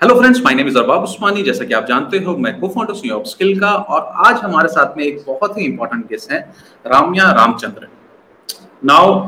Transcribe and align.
Hello 0.00 0.14
friends 0.18 0.40
my 0.44 0.54
name 0.54 0.68
is 0.68 0.76
Arbab 0.78 1.02
Usmani 1.02 1.42
जैसा 1.42 1.64
कि 1.64 1.74
आप 1.74 1.86
जानते 1.86 2.18
हो, 2.18 2.36
मैं 2.36 2.52
को 2.60 2.68
फाउंडर 2.68 2.94
सी 2.94 3.10
ऑफ़ 3.10 3.24
स्किल 3.28 3.58
का, 3.60 3.70
और 3.70 4.12
आज 4.26 4.36
हमारे 4.42 4.68
साथ 4.68 4.96
में 4.96 5.02
एक 5.04 5.18
बहुत 5.26 5.56
ही 5.58 5.64
इंपॉर्टेंट 5.64 6.06
गेस्ट 6.10 6.30
है 6.32 6.38
Ramya 6.86 7.30
Ramachandran 7.38 7.88
now 8.88 9.18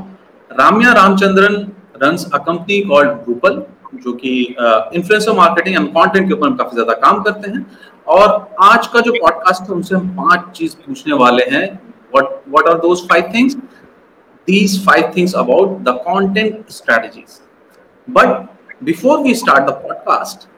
Ramya 0.50 0.92
Ramachandran 0.92 1.56
runs 2.02 2.24
a 2.24 2.38
company 2.46 2.80
called 2.90 3.10
Drupal 3.24 3.62
जो 3.94 4.12
कि 4.22 4.32
इन्फ्लुएंसर 4.96 5.32
मार्केटिंग 5.36 5.76
एंड 5.76 5.88
कंटेंट 5.88 6.28
के 6.28 6.34
ऊपर 6.34 6.46
हम 6.46 6.56
काफ़ी 6.56 6.74
ज़्यादा 6.74 6.94
काम 7.02 7.20
करते 7.22 7.50
हैं। 7.50 7.64
और 8.06 8.54
आज 8.62 8.86
का 8.86 9.00
जो 9.00 9.12
पॉडकास्ट 9.12 9.62
है, 9.62 9.74
उनसे 9.74 9.94
हम 9.94 10.08
पाँच 10.16 10.56
चीज़ 10.58 10.76
पूछने 10.86 11.14
वाले 11.24 11.44
हैं। 11.50 11.66
What 12.14 12.30
what 12.48 12.68
are 12.68 12.78
those 12.86 13.06
five 13.10 13.30
things 13.34 13.56
these 14.48 14.78
five 14.86 15.04
things 15.16 15.34
about 15.42 15.76
the 15.88 15.92
content 16.06 16.72
strategies. 16.76 17.36
But 18.08 18.32
before 18.88 19.18
we 19.26 19.34
start 19.42 19.68
the 19.68 19.76
podcast 19.84 20.48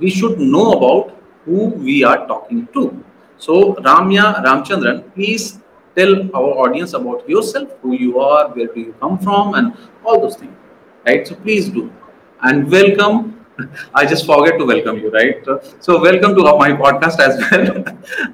we 0.00 0.10
should 0.10 0.38
know 0.40 0.72
about 0.72 1.16
who 1.44 1.66
we 1.86 2.02
are 2.04 2.26
talking 2.26 2.66
to. 2.74 3.04
So, 3.38 3.74
Ramya 3.74 4.44
Ramchandran, 4.44 5.14
please 5.14 5.58
tell 5.96 6.14
our 6.34 6.50
audience 6.64 6.92
about 6.94 7.28
yourself, 7.28 7.68
who 7.82 7.94
you 7.94 8.18
are, 8.20 8.48
where 8.48 8.66
do 8.66 8.80
you 8.80 8.94
come 9.00 9.18
from, 9.18 9.54
and 9.54 9.76
all 10.04 10.20
those 10.20 10.36
things. 10.36 10.56
Right? 11.06 11.26
So, 11.26 11.34
please 11.34 11.68
do. 11.68 11.92
And 12.42 12.70
welcome. 12.70 13.46
I 13.94 14.06
just 14.06 14.26
forget 14.26 14.58
to 14.58 14.64
welcome 14.64 14.98
you, 14.98 15.10
right? 15.10 15.44
So, 15.80 16.00
welcome 16.00 16.34
to 16.34 16.42
my 16.56 16.72
podcast 16.72 17.18
as 17.20 17.40
well. 17.50 17.84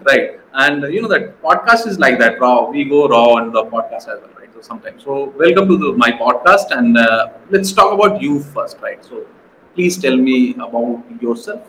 right. 0.11 0.41
And 0.55 0.93
you 0.93 1.03
know 1.03 1.09
that 1.09 1.41
podcast 1.43 1.87
is 1.87 1.99
like 1.99 2.19
that, 2.19 2.41
raw. 2.41 2.71
We 2.71 2.85
go 2.85 3.09
raw 3.09 3.35
on 3.39 3.53
the 3.53 3.65
podcast 3.65 4.09
as 4.09 4.21
well, 4.23 4.31
right? 4.39 4.53
So, 4.55 4.61
sometimes. 4.61 5.05
So, 5.05 5.35
welcome 5.37 5.69
to 5.69 5.77
the, 5.77 5.93
my 5.97 6.13
podcast. 6.13 6.77
And 6.77 6.97
uh, 6.97 7.29
let's 7.51 7.73
talk 7.73 7.93
about 7.93 8.23
you 8.23 8.41
first, 8.41 8.79
right? 8.81 9.05
So, 9.05 9.27
please 9.77 9.97
tell 9.99 10.17
me 10.17 10.55
about 10.55 11.23
yourself. 11.23 11.63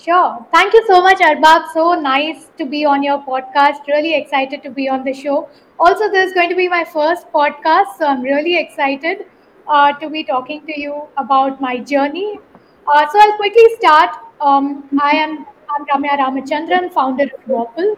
Sure. 0.00 0.46
Thank 0.52 0.74
you 0.74 0.84
so 0.86 1.00
much, 1.02 1.18
Arbab. 1.18 1.72
So 1.72 1.94
nice 2.00 2.46
to 2.58 2.64
be 2.64 2.84
on 2.84 3.02
your 3.02 3.18
podcast. 3.22 3.86
Really 3.88 4.14
excited 4.14 4.62
to 4.62 4.70
be 4.70 4.88
on 4.88 5.04
the 5.04 5.12
show. 5.12 5.48
Also, 5.78 6.10
this 6.10 6.28
is 6.28 6.34
going 6.34 6.48
to 6.50 6.56
be 6.56 6.68
my 6.68 6.84
first 6.84 7.32
podcast, 7.32 7.96
so 7.98 8.06
I'm 8.06 8.22
really 8.22 8.56
excited 8.58 9.26
uh, 9.66 9.92
to 9.94 10.08
be 10.08 10.24
talking 10.24 10.64
to 10.66 10.80
you 10.80 11.02
about 11.16 11.60
my 11.60 11.78
journey. 11.78 12.38
Uh, 12.86 13.06
so 13.10 13.18
I'll 13.20 13.36
quickly 13.36 13.66
start. 13.78 14.16
Um, 14.40 14.88
I 15.02 15.16
am 15.16 15.46
I'm 15.70 15.86
Ramya 15.86 16.18
Ramachandran, 16.20 16.92
founder 16.92 17.24
of 17.24 17.46
Wopple. 17.46 17.96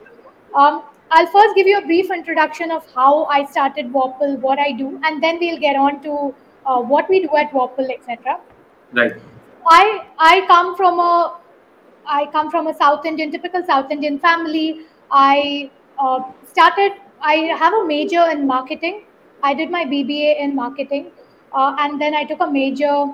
Um, 0.55 0.83
I'll 1.13 1.27
first 1.27 1.55
give 1.55 1.67
you 1.67 1.79
a 1.79 1.83
brief 1.83 2.11
introduction 2.11 2.71
of 2.71 2.87
how 2.95 3.25
I 3.25 3.45
started 3.45 3.93
Wopple, 3.93 4.39
what 4.41 4.59
I 4.59 4.73
do, 4.73 5.01
and 5.05 5.23
then 5.23 5.39
we'll 5.39 5.59
get 5.59 5.77
on 5.77 6.03
to 6.03 6.35
uh, 6.67 6.81
what 6.81 7.09
we 7.09 7.21
do 7.21 7.37
at 7.37 7.53
Wopple, 7.53 7.91
etc. 7.91 8.41
Right. 8.93 9.13
I 9.69 10.07
I 10.19 10.47
come 10.47 10.77
from 10.77 10.99
a 10.99 11.37
I 12.07 12.27
come 12.33 12.51
from 12.51 12.67
a 12.67 12.75
South 12.75 13.05
Indian 13.05 13.31
typical 13.31 13.65
South 13.65 13.91
Indian 13.91 14.19
family. 14.19 14.81
I 15.11 15.71
uh, 15.99 16.21
started. 16.47 16.93
I 17.21 17.35
have 17.63 17.75
a 17.75 17.85
major 17.87 18.29
in 18.31 18.47
marketing. 18.47 19.05
I 19.43 19.55
did 19.55 19.71
my 19.71 19.85
BBA 19.85 20.41
in 20.41 20.55
marketing, 20.55 21.11
uh, 21.53 21.77
and 21.79 22.01
then 22.01 22.15
I 22.15 22.25
took 22.25 22.41
a 22.41 22.51
major 22.51 23.07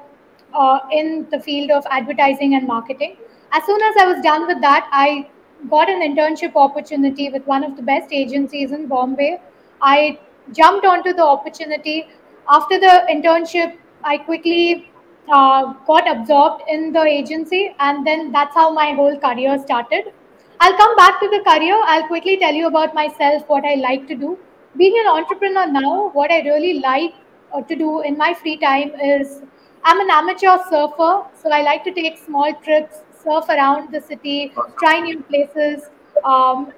uh, 0.54 0.78
in 0.92 1.26
the 1.30 1.40
field 1.40 1.70
of 1.70 1.84
advertising 1.90 2.54
and 2.54 2.66
marketing. 2.66 3.16
As 3.52 3.64
soon 3.64 3.80
as 3.82 3.94
I 4.00 4.06
was 4.06 4.22
done 4.22 4.46
with 4.46 4.60
that, 4.60 4.88
I 4.92 5.28
got 5.70 5.88
an 5.88 6.00
internship 6.02 6.54
opportunity 6.56 7.28
with 7.30 7.46
one 7.46 7.64
of 7.64 7.76
the 7.76 7.82
best 7.82 8.12
agencies 8.12 8.72
in 8.72 8.86
Bombay. 8.86 9.40
I 9.80 10.18
jumped 10.52 10.86
onto 10.86 11.12
the 11.12 11.24
opportunity. 11.24 12.08
After 12.48 12.78
the 12.78 13.06
internship, 13.10 13.76
I 14.04 14.18
quickly 14.18 14.90
uh, 15.30 15.72
got 15.86 16.08
absorbed 16.08 16.62
in 16.68 16.92
the 16.92 17.02
agency, 17.02 17.74
and 17.80 18.06
then 18.06 18.32
that's 18.32 18.54
how 18.54 18.70
my 18.70 18.92
whole 18.92 19.18
career 19.18 19.58
started. 19.58 20.12
I'll 20.60 20.76
come 20.76 20.96
back 20.96 21.20
to 21.20 21.28
the 21.28 21.40
career. 21.48 21.76
I'll 21.86 22.06
quickly 22.06 22.38
tell 22.38 22.54
you 22.54 22.66
about 22.66 22.94
myself, 22.94 23.48
what 23.48 23.64
I 23.64 23.74
like 23.74 24.06
to 24.08 24.14
do. 24.14 24.38
Being 24.76 24.96
an 25.04 25.08
entrepreneur 25.08 25.66
now, 25.66 26.10
what 26.12 26.30
I 26.30 26.40
really 26.40 26.80
like 26.80 27.14
uh, 27.52 27.62
to 27.62 27.76
do 27.76 28.00
in 28.02 28.16
my 28.16 28.34
free 28.34 28.56
time 28.56 28.92
is 29.00 29.42
I'm 29.84 30.00
an 30.00 30.10
amateur 30.10 30.58
surfer, 30.70 31.24
so 31.34 31.50
I 31.50 31.62
like 31.62 31.84
to 31.84 31.92
take 31.92 32.18
small 32.18 32.52
trips, 32.62 32.96
surf 33.22 33.48
around 33.48 33.92
the 33.92 34.00
city, 34.00 34.52
try 34.78 35.00
new 35.00 35.22
places. 35.22 35.88
Um, 36.24 36.72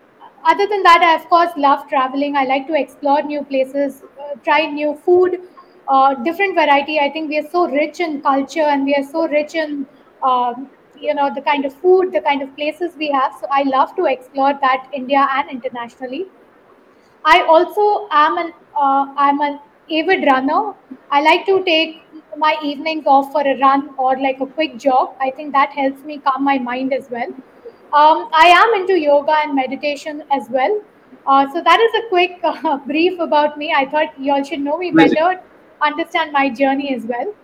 other 0.45 0.67
than 0.67 0.83
that, 0.83 1.03
I 1.03 1.15
of 1.15 1.29
course 1.29 1.51
love 1.57 1.89
traveling. 1.89 2.37
I 2.37 2.45
like 2.45 2.67
to 2.69 2.75
explore 2.75 3.23
new 3.23 3.43
places, 3.45 4.03
uh, 4.21 4.35
try 4.45 4.67
new 4.67 4.95
food, 5.05 5.41
uh, 5.89 6.15
different 6.15 6.55
variety. 6.55 6.99
I 7.01 7.11
think 7.11 7.29
we 7.31 7.39
are 7.39 7.51
so 7.51 7.69
rich 7.69 8.01
in 8.01 8.21
culture 8.23 8.69
and 8.75 8.85
we 8.85 8.95
are 8.95 9.07
so 9.11 9.27
rich 9.29 9.55
in 9.55 9.87
um, 10.23 10.69
you 11.01 11.15
know 11.15 11.31
the 11.35 11.43
kind 11.43 11.65
of 11.65 11.75
food, 11.75 12.13
the 12.13 12.21
kind 12.21 12.43
of 12.43 12.55
places 12.57 12.93
we 12.99 13.11
have. 13.11 13.33
So 13.41 13.47
I 13.51 13.63
love 13.63 13.95
to 13.97 14.07
explore 14.07 14.53
that 14.61 14.89
India 14.93 15.27
and 15.33 15.51
internationally. 15.51 16.27
I 17.25 17.43
also 17.43 18.09
am 18.11 18.39
an 18.39 18.53
uh, 18.77 19.07
I'm 19.17 19.41
an 19.41 19.61
avid 19.91 20.27
runner. 20.27 20.75
I 21.11 21.23
like 21.23 21.47
to 21.47 21.65
take 21.65 22.03
my 22.37 22.57
evenings 22.63 23.05
off 23.07 23.33
for 23.33 23.41
a 23.41 23.59
run 23.59 23.91
or 23.97 24.19
like 24.21 24.41
a 24.41 24.47
quick 24.47 24.77
jog. 24.79 25.15
I 25.21 25.31
think 25.31 25.53
that 25.53 25.71
helps 25.71 26.03
me 26.03 26.19
calm 26.19 26.45
my 26.45 26.59
mind 26.59 26.93
as 26.93 27.09
well. 27.11 27.29
Um, 27.93 28.29
I 28.33 28.53
am 28.55 28.81
into 28.81 29.01
yoga 29.01 29.33
and 29.43 29.55
meditation 29.55 30.23
as 30.31 30.49
well. 30.51 30.81
Uh, 31.27 31.51
so 31.53 31.63
that 31.63 31.81
is 31.81 32.05
a 32.05 32.09
quick 32.09 32.39
uh, 32.45 32.77
brief 32.79 33.19
about 33.19 33.57
me. 33.57 33.73
I 33.75 33.87
thought 33.87 34.19
you 34.21 34.33
all 34.33 34.45
should 34.45 34.61
know 34.61 34.77
me 34.77 34.91
Amazing. 34.91 35.15
better 35.15 35.41
understand 35.83 36.33
my 36.33 36.49
journey 36.49 36.95
as 36.95 37.05
well. 37.05 37.35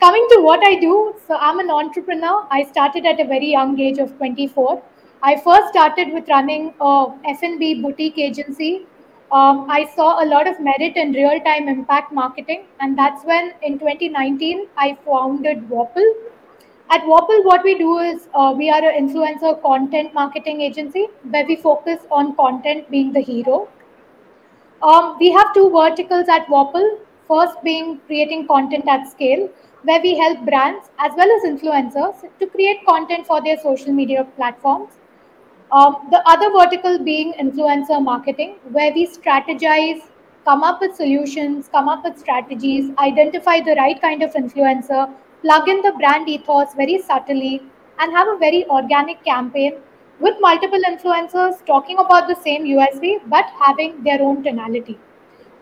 Coming 0.00 0.26
to 0.32 0.40
what 0.42 0.64
I 0.66 0.80
do, 0.80 1.14
so 1.26 1.36
I'm 1.36 1.60
an 1.60 1.70
entrepreneur. 1.70 2.46
I 2.50 2.64
started 2.64 3.06
at 3.06 3.20
a 3.20 3.24
very 3.24 3.50
young 3.50 3.78
age 3.78 3.98
of 3.98 4.16
24. 4.16 4.82
I 5.22 5.36
first 5.40 5.68
started 5.68 6.12
with 6.12 6.28
running 6.28 6.74
a 6.80 7.14
F&B 7.24 7.80
boutique 7.80 8.18
agency. 8.18 8.86
Um, 9.30 9.70
I 9.70 9.86
saw 9.94 10.22
a 10.22 10.26
lot 10.26 10.48
of 10.48 10.58
merit 10.60 10.96
in 10.96 11.12
real-time 11.12 11.68
impact 11.68 12.12
marketing, 12.12 12.64
and 12.80 12.98
that's 12.98 13.24
when 13.24 13.54
in 13.62 13.78
2019 13.78 14.66
I 14.76 14.98
founded 15.06 15.68
Wopple. 15.68 16.12
At 16.90 17.02
Wopple, 17.06 17.44
what 17.44 17.64
we 17.64 17.78
do 17.78 17.98
is 17.98 18.28
uh, 18.34 18.52
we 18.56 18.68
are 18.70 18.84
an 18.84 19.08
influencer 19.08 19.62
content 19.62 20.12
marketing 20.12 20.60
agency 20.60 21.06
where 21.30 21.46
we 21.46 21.56
focus 21.56 22.00
on 22.10 22.34
content 22.36 22.90
being 22.90 23.12
the 23.12 23.20
hero. 23.20 23.68
Um, 24.82 25.16
we 25.18 25.30
have 25.30 25.54
two 25.54 25.70
verticals 25.70 26.28
at 26.28 26.46
Wopple. 26.48 26.98
First, 27.28 27.62
being 27.62 28.00
creating 28.06 28.46
content 28.46 28.88
at 28.88 29.10
scale, 29.10 29.48
where 29.84 30.00
we 30.00 30.16
help 30.16 30.44
brands 30.44 30.90
as 30.98 31.12
well 31.16 31.28
as 31.36 31.44
influencers 31.44 32.24
to 32.38 32.46
create 32.46 32.84
content 32.86 33.26
for 33.26 33.42
their 33.42 33.58
social 33.58 33.92
media 33.92 34.24
platforms. 34.36 34.90
Um, 35.72 36.08
the 36.10 36.22
other 36.28 36.50
vertical 36.50 36.98
being 36.98 37.32
influencer 37.34 38.02
marketing, 38.02 38.56
where 38.70 38.92
we 38.92 39.06
strategize, 39.06 40.02
come 40.44 40.62
up 40.62 40.80
with 40.80 40.94
solutions, 40.94 41.68
come 41.68 41.88
up 41.88 42.04
with 42.04 42.18
strategies, 42.18 42.90
identify 42.98 43.60
the 43.60 43.74
right 43.76 44.00
kind 44.00 44.22
of 44.22 44.32
influencer, 44.34 45.10
plug 45.40 45.68
in 45.68 45.80
the 45.82 45.92
brand 45.92 46.28
ethos 46.28 46.74
very 46.74 47.00
subtly, 47.00 47.62
and 47.98 48.12
have 48.12 48.28
a 48.28 48.36
very 48.38 48.66
organic 48.66 49.24
campaign 49.24 49.74
with 50.20 50.36
multiple 50.40 50.80
influencers 50.88 51.64
talking 51.66 51.98
about 51.98 52.28
the 52.28 52.36
same 52.42 52.64
USP 52.64 53.20
but 53.26 53.46
having 53.58 54.02
their 54.04 54.20
own 54.20 54.42
tonality. 54.42 54.98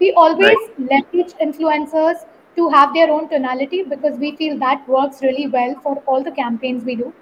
We 0.00 0.12
always 0.12 0.40
Right. 0.40 0.80
leverage 0.92 1.32
influencers 1.46 2.24
to 2.56 2.68
have 2.70 2.92
their 2.94 3.10
own 3.10 3.28
tonality 3.28 3.82
because 3.84 4.18
we 4.18 4.34
feel 4.36 4.58
that 4.58 4.88
works 4.88 5.22
really 5.22 5.46
well 5.48 5.74
for 5.82 5.96
all 6.06 6.22
the 6.22 6.32
campaigns 6.32 6.84
we 6.84 6.96
do. 6.96 7.12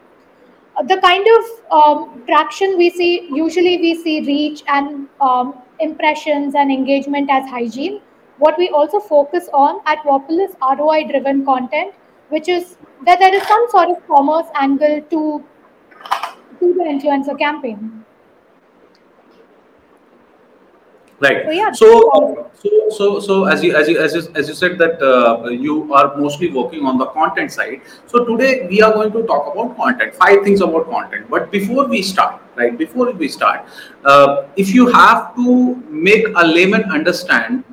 Uh, 0.76 0.82
The 0.82 0.98
kind 1.00 1.26
of 1.36 1.44
um, 1.78 2.22
traction 2.26 2.76
we 2.78 2.90
see, 2.90 3.28
usually 3.38 3.76
we 3.78 3.94
see 4.02 4.20
reach 4.26 4.62
and 4.68 5.08
um, 5.20 5.54
impressions 5.80 6.54
and 6.54 6.72
engagement 6.72 7.30
as 7.30 7.48
hygiene. 7.50 8.00
What 8.38 8.56
we 8.58 8.68
also 8.70 9.00
focus 9.00 9.48
on 9.52 9.80
at 9.86 9.98
Wopple 10.04 10.40
is 10.48 10.54
ROI 10.62 11.04
driven 11.04 11.44
content, 11.44 11.94
which 12.28 12.48
is 12.48 12.76
that 13.06 13.18
there 13.18 13.34
is 13.34 13.42
some 13.48 13.66
sort 13.70 13.90
of 13.90 14.06
commerce 14.06 14.46
angle 14.54 15.00
to, 15.10 15.44
to 16.60 16.74
the 16.74 16.84
influencer 16.84 17.38
campaign. 17.38 17.97
Right. 21.20 21.44
So, 21.44 21.50
yeah, 21.50 21.72
So, 21.72 22.50
so, 22.62 22.90
so, 22.90 23.20
so 23.20 23.44
as 23.46 23.62
you 23.64 23.74
as 23.74 23.88
you 23.88 23.98
as 23.98 24.14
you, 24.14 24.22
as 24.36 24.48
you 24.48 24.54
said 24.54 24.78
that 24.78 25.02
uh, 25.02 25.48
you 25.48 25.92
are 25.92 26.16
mostly 26.16 26.50
working 26.50 26.86
on 26.86 26.96
the 26.96 27.06
content 27.06 27.50
side. 27.50 27.80
So 28.06 28.24
today 28.24 28.68
we 28.68 28.82
are 28.82 28.92
going 28.92 29.12
to 29.12 29.24
talk 29.26 29.52
about 29.52 29.76
content. 29.76 30.14
Five 30.14 30.44
things 30.44 30.60
about 30.60 30.88
content. 30.88 31.28
But 31.28 31.50
before 31.50 31.86
we 31.88 32.02
start, 32.02 32.40
right? 32.54 32.78
Before 32.78 33.10
we 33.10 33.26
start, 33.26 33.66
uh, 34.04 34.46
if 34.56 34.72
you 34.72 34.86
have 34.92 35.34
to 35.34 35.74
make 35.90 36.28
a 36.36 36.46
layman 36.46 36.84
understand 36.84 37.64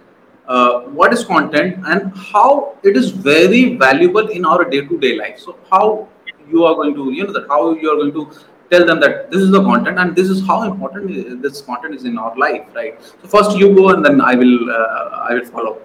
uh, 0.47 0.81
what 0.99 1.13
is 1.13 1.23
content 1.23 1.77
and 1.85 2.11
how 2.17 2.75
it 2.81 2.97
is 2.97 3.11
very 3.11 3.75
valuable 3.75 4.27
in 4.27 4.43
our 4.45 4.67
day-to-day 4.67 5.17
life. 5.17 5.39
So 5.39 5.57
how 5.71 6.07
you 6.49 6.65
are 6.65 6.75
going 6.75 6.95
to 6.95 7.11
you 7.11 7.25
know 7.25 7.33
that 7.33 7.47
how 7.47 7.73
you 7.73 7.91
are 7.91 7.95
going 7.95 8.13
to 8.13 8.39
tell 8.71 8.85
them 8.85 8.99
that 8.99 9.31
this 9.31 9.41
is 9.41 9.51
the 9.51 9.61
content 9.63 9.99
and 9.99 10.15
this 10.15 10.29
is 10.29 10.45
how 10.45 10.63
important 10.63 11.41
this 11.41 11.61
content 11.61 11.95
is 11.95 12.05
in 12.05 12.17
our 12.17 12.35
life 12.37 12.65
right? 12.73 13.01
So 13.03 13.27
first 13.27 13.57
you 13.57 13.73
go 13.75 13.89
and 13.89 14.03
then 14.03 14.21
i 14.21 14.35
will 14.35 14.71
uh, 14.71 15.27
i 15.29 15.33
will 15.33 15.45
follow. 15.45 15.77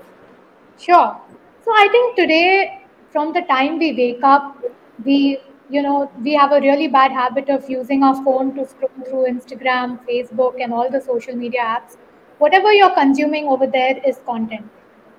Sure. 0.78 1.16
So 1.64 1.72
I 1.72 1.88
think 1.92 2.16
today, 2.16 2.82
from 3.12 3.32
the 3.34 3.42
time 3.42 3.78
we 3.78 3.92
wake 3.92 4.22
up, 4.22 4.64
we 5.04 5.38
you 5.68 5.82
know 5.82 6.10
we 6.22 6.34
have 6.34 6.52
a 6.52 6.60
really 6.60 6.88
bad 6.88 7.12
habit 7.12 7.50
of 7.50 7.68
using 7.68 8.02
our 8.02 8.24
phone 8.24 8.54
to 8.54 8.66
scroll 8.66 9.04
through 9.08 9.26
instagram 9.32 9.92
facebook 10.06 10.62
and 10.64 10.72
all 10.72 10.90
the 10.90 11.00
social 11.00 11.36
media 11.36 11.60
apps. 11.60 11.96
Whatever 12.38 12.72
you're 12.72 12.94
consuming 12.94 13.48
over 13.48 13.66
there 13.66 13.98
is 14.06 14.20
content. 14.26 14.68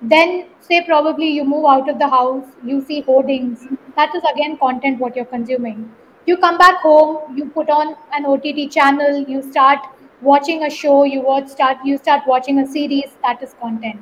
Then 0.02 0.48
say 0.58 0.84
probably 0.84 1.28
you 1.28 1.44
move 1.44 1.64
out 1.64 1.88
of 1.88 1.98
the 2.00 2.08
house 2.08 2.44
you 2.64 2.84
see 2.84 3.02
hoardings. 3.02 3.66
That 3.96 4.14
is 4.16 4.22
again 4.34 4.58
content 4.58 4.98
what 4.98 5.14
you're 5.14 5.32
consuming 5.36 5.90
you 6.26 6.36
come 6.36 6.58
back 6.58 6.80
home 6.80 7.36
you 7.36 7.46
put 7.56 7.70
on 7.70 7.94
an 8.18 8.26
ott 8.32 8.46
channel 8.76 9.18
you 9.34 9.42
start 9.42 9.86
watching 10.30 10.64
a 10.64 10.70
show 10.70 11.04
you 11.04 11.20
watch 11.28 11.48
start 11.54 11.78
you 11.84 11.98
start 11.98 12.26
watching 12.26 12.60
a 12.60 12.66
series 12.66 13.16
that 13.22 13.42
is 13.42 13.54
content. 13.60 14.00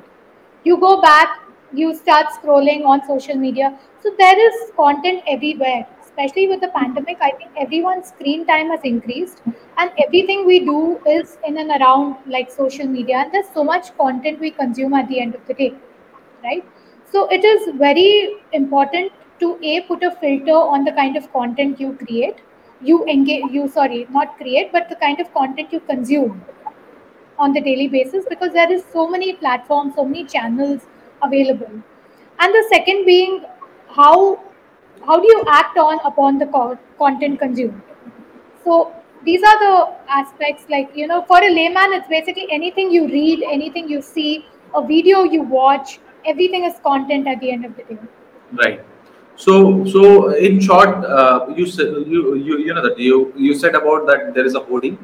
You 0.63 0.77
go 0.79 1.01
back 1.01 1.39
you 1.73 1.95
start 1.95 2.27
scrolling 2.27 2.85
on 2.85 3.01
social 3.07 3.35
media. 3.35 3.79
So 4.03 4.11
there 4.19 4.37
is 4.47 4.71
content 4.75 5.23
everywhere. 5.25 5.87
Especially 6.01 6.47
with 6.47 6.59
the 6.61 6.67
pandemic 6.75 7.17
i 7.21 7.31
think 7.31 7.51
everyone's 7.65 8.09
screen 8.09 8.45
time 8.45 8.69
has 8.69 8.81
increased 8.83 9.41
and 9.77 9.91
everything 10.05 10.45
we 10.45 10.59
do 10.65 10.99
is 11.07 11.37
in 11.47 11.57
and 11.57 11.71
around 11.81 12.17
like 12.27 12.51
social 12.51 12.85
media. 12.85 13.17
And 13.19 13.33
there's 13.33 13.49
so 13.53 13.63
much 13.63 13.95
content 13.97 14.39
we 14.39 14.51
consume 14.51 14.93
at 14.93 15.07
the 15.07 15.21
end 15.21 15.35
of 15.35 15.47
the 15.47 15.53
day 15.53 15.73
right? 16.43 16.65
So 17.11 17.27
it 17.27 17.43
is 17.43 17.75
very 17.75 18.43
important 18.53 19.11
to 19.41 19.57
a 19.61 19.81
put 19.81 20.03
a 20.03 20.11
filter 20.23 20.59
on 20.75 20.83
the 20.85 20.91
kind 20.93 21.17
of 21.17 21.31
content 21.33 21.79
you 21.79 21.93
create. 22.05 22.37
You 22.81 23.05
engage 23.05 23.51
you 23.51 23.67
sorry 23.69 24.07
not 24.09 24.37
create 24.37 24.71
but 24.71 24.89
the 24.89 24.95
kind 24.95 25.19
of 25.19 25.33
content 25.33 25.71
you 25.71 25.79
consume 25.81 26.43
on 27.37 27.53
the 27.53 27.61
daily 27.61 27.87
basis 27.87 28.25
because 28.29 28.53
there 28.53 28.71
is 28.71 28.83
so 28.93 29.07
many 29.07 29.33
platforms 29.33 29.95
so 29.95 30.05
many 30.05 30.25
channels 30.25 30.81
available. 31.23 31.71
And 32.39 32.53
the 32.53 32.65
second 32.69 33.05
being 33.05 33.43
how 33.89 34.39
how 35.05 35.19
do 35.19 35.27
you 35.27 35.43
act 35.49 35.77
on 35.77 35.99
upon 36.05 36.37
the 36.37 36.47
co- 36.47 36.77
content 36.97 37.39
consumed? 37.39 37.81
So 38.63 38.93
these 39.25 39.43
are 39.43 39.59
the 39.59 39.93
aspects 40.09 40.65
like 40.69 40.95
you 40.95 41.07
know 41.07 41.21
for 41.23 41.43
a 41.43 41.49
layman 41.49 41.93
it's 41.93 42.07
basically 42.07 42.47
anything 42.51 42.91
you 42.91 43.07
read 43.07 43.43
anything 43.51 43.89
you 43.89 44.01
see 44.01 44.45
a 44.75 44.85
video 44.85 45.23
you 45.23 45.43
watch 45.43 45.99
everything 46.25 46.65
is 46.65 46.79
content 46.83 47.27
at 47.27 47.39
the 47.39 47.51
end 47.51 47.65
of 47.65 47.75
the 47.75 47.83
day. 47.83 47.99
Right 48.53 48.85
so 49.35 49.85
so 49.85 50.29
in 50.29 50.59
short 50.59 51.05
uh, 51.05 51.47
you 51.55 51.65
said 51.65 51.87
you, 52.07 52.35
you 52.35 52.59
you 52.59 52.73
know 52.73 52.81
that 52.81 52.97
you 52.99 53.33
you 53.35 53.55
said 53.55 53.75
about 53.75 54.07
that 54.07 54.33
there 54.33 54.45
is 54.45 54.55
a 54.55 54.59
hoarding. 54.59 54.97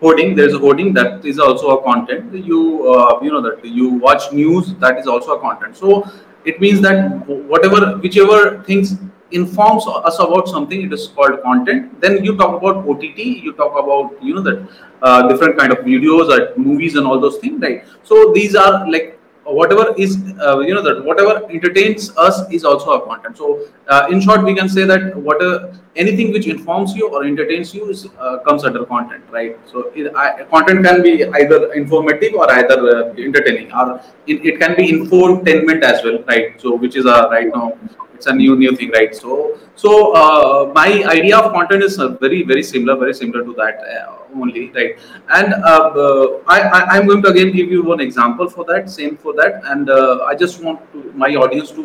Hoarding 0.00 0.34
there 0.34 0.46
is 0.48 0.54
a 0.54 0.58
hoarding 0.58 0.92
that 0.94 1.24
is 1.24 1.38
also 1.38 1.78
a 1.78 1.82
content. 1.82 2.34
You 2.34 2.92
uh, 2.92 3.20
you 3.22 3.30
know 3.30 3.40
that 3.40 3.64
you 3.64 3.90
watch 3.90 4.32
news 4.32 4.74
that 4.80 4.98
is 4.98 5.06
also 5.06 5.36
a 5.36 5.40
content. 5.40 5.76
So 5.76 6.08
it 6.44 6.60
means 6.60 6.80
that 6.80 7.26
whatever 7.28 7.98
whichever 7.98 8.62
things 8.64 8.96
informs 9.30 9.86
us 9.86 10.18
about 10.18 10.48
something 10.48 10.82
it 10.82 10.92
is 10.92 11.08
called 11.08 11.40
content. 11.42 12.00
Then 12.00 12.24
you 12.24 12.36
talk 12.36 12.60
about 12.60 12.88
ott 12.88 13.02
you 13.02 13.52
talk 13.52 13.78
about 13.78 14.22
you 14.22 14.34
know 14.34 14.42
that 14.42 14.68
uh, 15.02 15.28
different 15.28 15.58
kind 15.58 15.72
of 15.72 15.78
videos 15.78 16.30
or 16.36 16.56
movies 16.58 16.96
and 16.96 17.06
all 17.06 17.20
those 17.20 17.38
things 17.38 17.60
right? 17.60 17.84
So 18.02 18.32
these 18.32 18.54
are 18.54 18.90
like 18.90 19.18
whatever 19.44 19.94
is 19.98 20.16
uh, 20.40 20.58
you 20.60 20.74
know 20.74 20.82
that 20.82 21.04
whatever 21.04 21.44
entertains 21.50 22.16
us 22.16 22.48
is 22.50 22.64
also 22.64 22.92
a 22.92 23.06
content. 23.06 23.36
So 23.36 23.66
uh, 23.88 24.06
in 24.10 24.20
short 24.20 24.44
we 24.44 24.54
can 24.54 24.68
say 24.68 24.84
that 24.84 25.16
whatever 25.16 25.76
anything 25.96 26.32
which 26.32 26.46
informs 26.46 26.94
you 26.94 27.08
or 27.08 27.24
entertains 27.24 27.74
you 27.74 27.88
is 27.90 28.06
uh, 28.18 28.38
comes 28.38 28.64
under 28.64 28.84
content 28.84 29.24
right? 29.30 29.58
So 29.70 29.90
it, 29.94 30.14
I, 30.14 30.44
content 30.44 30.84
can 30.84 31.02
be 31.02 31.24
either 31.24 31.72
informative 31.72 32.34
or 32.34 32.50
either 32.50 32.78
uh, 32.96 33.14
entertaining 33.18 33.72
or 33.72 34.00
it, 34.26 34.44
it 34.44 34.60
can 34.60 34.76
be 34.76 34.92
infotainment 34.92 35.82
as 35.82 36.04
well 36.04 36.22
right? 36.24 36.60
So 36.60 36.76
which 36.76 36.96
is 36.96 37.06
a 37.06 37.28
right 37.30 37.48
now 37.48 37.76
it's 38.22 38.30
a 38.32 38.34
new 38.40 38.56
new 38.56 38.74
thing 38.76 38.90
right? 38.90 39.14
So 39.14 39.58
so 39.74 40.14
uh, 40.14 40.72
my 40.74 40.88
idea 41.14 41.36
of 41.38 41.52
content 41.52 41.82
is 41.82 41.98
uh, 41.98 42.08
very 42.24 42.42
very 42.50 42.62
similar 42.62 42.96
very 42.96 43.14
similar 43.14 43.44
to 43.44 43.54
that 43.54 43.80
uh, 43.94 44.40
only 44.40 44.70
right? 44.70 44.98
And 45.38 45.54
uh, 45.54 46.38
I, 46.46 46.98
am 46.98 47.06
going 47.06 47.22
to 47.22 47.30
again 47.30 47.52
give 47.52 47.70
you 47.70 47.82
one 47.82 48.00
example 48.00 48.48
for 48.48 48.64
that 48.66 48.90
same 48.90 49.16
for 49.16 49.34
that. 49.34 49.60
And 49.64 49.90
i 50.30 50.34
just 50.34 50.62
want 50.62 50.80
to, 50.92 51.12
my 51.24 51.34
audience 51.34 51.70
to 51.72 51.82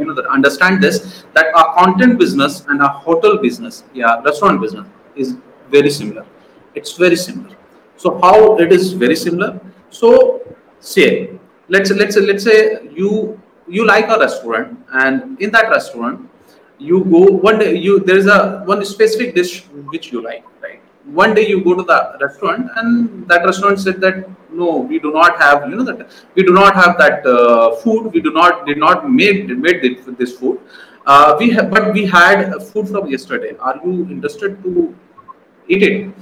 you 0.00 0.06
know 0.06 0.14
that 0.14 0.26
understand 0.38 0.82
this 0.82 1.24
that 1.34 1.54
our 1.54 1.74
content 1.74 2.18
business 2.18 2.64
and 2.68 2.82
our 2.82 2.94
hotel 3.08 3.38
business 3.38 3.84
yeah 3.94 4.20
restaurant 4.28 4.60
business 4.60 4.86
is 5.16 5.36
very 5.70 5.90
similar. 5.90 6.26
It's 6.74 6.96
very 6.96 7.16
similar. 7.16 7.56
So 7.96 8.18
how 8.22 8.56
it 8.58 8.72
is 8.72 8.92
very 8.92 9.16
similar? 9.16 9.60
So 9.90 10.10
say 10.80 11.38
let's 11.68 11.90
let's 11.90 12.16
let's 12.16 12.44
say 12.44 12.88
you 12.92 13.39
you 13.70 13.86
like 13.86 14.08
a 14.08 14.18
restaurant 14.18 14.78
and 14.92 15.40
in 15.40 15.50
that 15.50 15.70
restaurant 15.70 16.28
you 16.78 17.04
go 17.04 17.20
one 17.48 17.58
day 17.58 17.74
you 17.74 18.00
there 18.00 18.16
is 18.16 18.26
a 18.26 18.62
one 18.64 18.84
specific 18.84 19.34
dish 19.34 19.64
which 19.92 20.10
you 20.12 20.22
like 20.22 20.44
right? 20.62 20.80
One 21.04 21.34
day 21.34 21.46
you 21.46 21.62
go 21.64 21.74
to 21.74 21.82
the 21.82 22.18
restaurant 22.20 22.70
and 22.76 23.28
that 23.28 23.44
restaurant 23.44 23.78
said 23.80 24.00
that 24.00 24.28
no 24.50 24.78
we 24.78 24.98
do 24.98 25.12
not 25.12 25.38
have 25.38 25.68
you 25.68 25.76
know 25.76 25.84
that 25.84 26.10
we 26.34 26.42
do 26.42 26.52
not 26.52 26.74
have 26.74 26.98
that 26.98 27.26
uh, 27.26 27.76
food. 27.76 28.12
We 28.12 28.20
do 28.20 28.32
not 28.32 28.66
did 28.66 28.78
not 28.78 29.10
made 29.10 29.48
made 29.58 29.82
this 30.18 30.38
food. 30.38 30.60
Uh, 31.06 31.36
we 31.38 31.50
have 31.50 31.70
but 31.70 31.92
we 31.92 32.06
had 32.06 32.52
food 32.72 32.88
from 32.88 33.08
yesterday. 33.08 33.56
Are 33.58 33.78
you 33.84 34.08
interested 34.10 34.62
to 34.62 34.94
eat 35.68 35.82
it? 35.82 36.14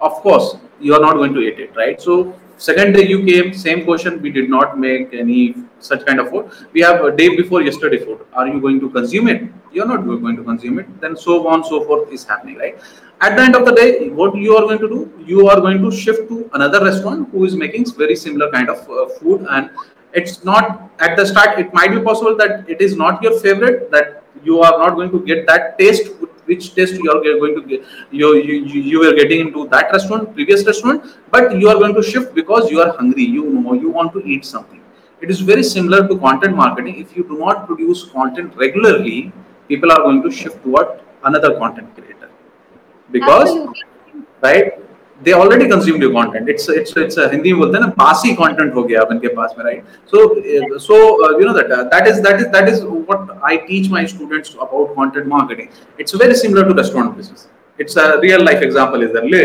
Of 0.00 0.14
course 0.26 0.56
you 0.80 0.94
are 0.94 1.00
not 1.00 1.14
going 1.14 1.34
to 1.34 1.40
eat 1.40 1.58
it 1.60 1.76
right? 1.76 2.00
So 2.00 2.34
Second 2.62 2.92
day 2.92 3.08
you 3.08 3.24
came, 3.26 3.52
same 3.52 3.84
question. 3.84 4.22
We 4.22 4.30
did 4.30 4.48
not 4.48 4.78
make 4.78 5.12
any 5.12 5.54
such 5.80 6.06
kind 6.06 6.20
of 6.20 6.30
food. 6.30 6.50
We 6.72 6.80
have 6.82 7.04
a 7.04 7.10
day 7.10 7.34
before 7.36 7.60
yesterday 7.60 7.98
food. 7.98 8.20
Are 8.32 8.46
you 8.46 8.60
going 8.60 8.78
to 8.78 8.88
consume 8.88 9.26
it? 9.26 9.42
You're 9.72 9.88
not 9.88 10.04
going 10.06 10.36
to 10.36 10.44
consume 10.44 10.78
it. 10.78 11.00
Then 11.00 11.16
so 11.16 11.48
on, 11.48 11.64
so 11.64 11.82
forth 11.84 12.12
is 12.12 12.22
happening, 12.22 12.58
right? 12.58 12.78
At 13.20 13.36
the 13.36 13.42
end 13.42 13.56
of 13.56 13.64
the 13.66 13.72
day, 13.72 14.10
what 14.10 14.36
you 14.36 14.56
are 14.56 14.62
going 14.62 14.78
to 14.78 14.88
do? 14.88 15.12
You 15.26 15.48
are 15.48 15.60
going 15.60 15.82
to 15.82 15.90
shift 15.90 16.28
to 16.28 16.48
another 16.54 16.84
restaurant 16.84 17.30
who 17.30 17.44
is 17.44 17.56
making 17.56 17.90
very 17.94 18.14
similar 18.14 18.48
kind 18.52 18.70
of 18.70 18.88
uh, 18.88 19.08
food, 19.18 19.44
and 19.50 19.70
it's 20.12 20.44
not 20.44 20.88
at 21.00 21.16
the 21.16 21.26
start. 21.26 21.58
It 21.58 21.74
might 21.74 21.90
be 21.90 22.00
possible 22.00 22.36
that 22.36 22.70
it 22.70 22.80
is 22.80 22.96
not 22.96 23.20
your 23.24 23.40
favorite. 23.40 23.90
That 23.90 24.22
you 24.44 24.60
are 24.60 24.78
not 24.78 24.94
going 24.94 25.10
to 25.10 25.24
get 25.24 25.48
that 25.48 25.78
taste 25.80 26.12
which 26.52 26.74
taste 26.74 26.94
you 26.94 27.10
are 27.14 27.20
going 27.22 27.54
to 27.58 27.62
get 27.72 27.84
you, 28.10 28.34
you 28.36 28.82
you 28.92 29.00
were 29.04 29.14
getting 29.20 29.40
into 29.46 29.66
that 29.74 29.92
restaurant 29.96 30.34
previous 30.38 30.64
restaurant 30.70 31.10
but 31.36 31.56
you 31.64 31.68
are 31.74 31.78
going 31.84 31.94
to 32.00 32.02
shift 32.12 32.34
because 32.40 32.70
you 32.70 32.80
are 32.86 32.90
hungry 33.00 33.28
you 33.38 33.44
know 33.58 33.74
you 33.74 33.90
want 33.90 34.12
to 34.12 34.24
eat 34.26 34.44
something. 34.44 34.80
It 35.20 35.30
is 35.30 35.40
very 35.40 35.62
similar 35.62 36.08
to 36.08 36.18
content 36.18 36.56
marketing. 36.56 36.96
If 37.00 37.16
you 37.16 37.22
do 37.22 37.38
not 37.38 37.66
produce 37.66 38.04
content 38.14 38.56
regularly 38.56 39.32
people 39.68 39.92
are 39.92 40.02
going 40.06 40.22
to 40.22 40.30
shift 40.30 40.62
toward 40.64 41.00
another 41.24 41.56
content 41.58 41.94
creator. 41.94 42.30
Because 43.10 43.50
Absolutely. 43.50 43.82
right 44.42 44.81
they 45.23 45.33
already 45.33 45.67
consumed 45.67 46.01
your 46.01 46.11
content 46.11 46.49
it's 46.53 46.69
it's 46.69 46.95
it's 47.03 47.17
a 47.17 47.27
hindi 47.29 47.53
बोलते 47.59 47.77
हैं 47.77 47.83
ना 47.85 47.93
बासी 47.97 48.35
content 48.39 48.75
हो 48.75 48.83
गया 48.89 49.01
उनके 49.13 49.27
पास 49.35 49.55
में 49.57 49.63
right 49.65 49.83
so 50.11 50.25
so 50.87 50.99
uh, 51.25 51.31
you 51.39 51.45
know 51.47 51.53
that 51.59 51.71
uh, 51.77 51.83
that 51.93 52.07
is 52.11 52.21
that 52.27 52.41
is 52.41 52.51
that 52.57 52.69
is 52.73 52.83
what 53.11 53.31
I 53.51 53.57
teach 53.69 53.89
my 53.89 54.05
students 54.05 54.55
about 54.67 54.93
content 54.99 55.27
marketing 55.35 55.71
it's 55.97 56.17
very 56.23 56.35
similar 56.43 56.65
to 56.69 56.75
restaurant 56.81 57.17
business 57.17 57.47
it's 57.79 57.97
a 58.03 58.19
real 58.19 58.43
life 58.43 58.61
example 58.69 59.07
is 59.07 59.11
there 59.17 59.25
ले 59.35 59.43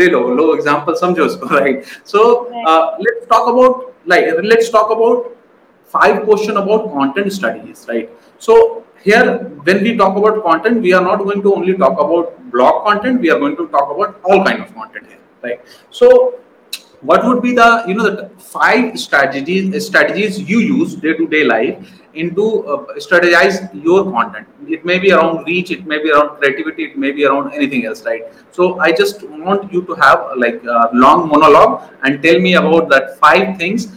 ले 0.00 0.10
लो 0.16 0.22
लो 0.40 0.52
example 0.56 1.00
समझो 1.04 1.26
उसको 1.26 1.48
right 1.56 1.90
so 2.12 2.26
uh, 2.66 2.82
let's 3.06 3.26
talk 3.34 3.50
about 3.54 3.92
like 4.14 4.26
let's 4.52 4.70
talk 4.78 4.94
about 4.98 5.30
five 5.96 6.22
question 6.28 6.56
about 6.64 6.88
content 6.92 7.32
strategies 7.32 7.86
right 7.88 8.10
so 8.38 8.84
here 9.03 9.39
when 9.67 9.83
we 9.83 9.95
talk 9.97 10.17
about 10.17 10.43
content 10.43 10.81
we 10.81 10.93
are 10.93 11.01
not 11.01 11.17
going 11.19 11.41
to 11.41 11.53
only 11.53 11.77
talk 11.77 11.99
about 11.99 12.51
blog 12.51 12.83
content 12.85 13.21
we 13.21 13.29
are 13.29 13.39
going 13.39 13.55
to 13.55 13.67
talk 13.67 13.89
about 13.95 14.19
all 14.23 14.43
kind 14.43 14.61
of 14.61 14.73
content 14.73 15.07
here 15.07 15.19
right? 15.43 15.61
So 15.89 16.39
what 17.01 17.23
would 17.25 17.41
be 17.41 17.53
the 17.53 17.83
you 17.87 17.93
know 17.93 18.09
the 18.09 18.29
five 18.37 18.99
strategies 18.99 19.85
strategies 19.85 20.39
you 20.39 20.59
use 20.59 20.95
day 20.95 21.13
to 21.13 21.27
day 21.27 21.43
life 21.43 22.01
into 22.13 22.65
uh, 22.67 22.85
strategize 22.95 23.69
your 23.83 24.11
content? 24.11 24.47
It 24.67 24.83
may 24.83 24.99
be 24.99 25.11
around 25.11 25.45
reach 25.45 25.71
it 25.71 25.85
may 25.85 26.01
be 26.03 26.11
around 26.11 26.37
creativity 26.37 26.85
it 26.85 26.97
may 26.97 27.11
be 27.11 27.25
around 27.25 27.53
anything 27.53 27.85
else 27.85 28.03
right? 28.05 28.23
So 28.51 28.79
i 28.79 28.91
just 28.91 29.23
want 29.23 29.71
you 29.71 29.83
to 29.83 29.93
have 29.95 30.27
like 30.35 30.61
a 30.63 30.89
long 30.93 31.29
monologue 31.29 31.89
and 32.03 32.21
tell 32.21 32.39
me 32.39 32.55
about 32.55 32.89
that 32.89 33.17
five 33.19 33.57
things 33.57 33.95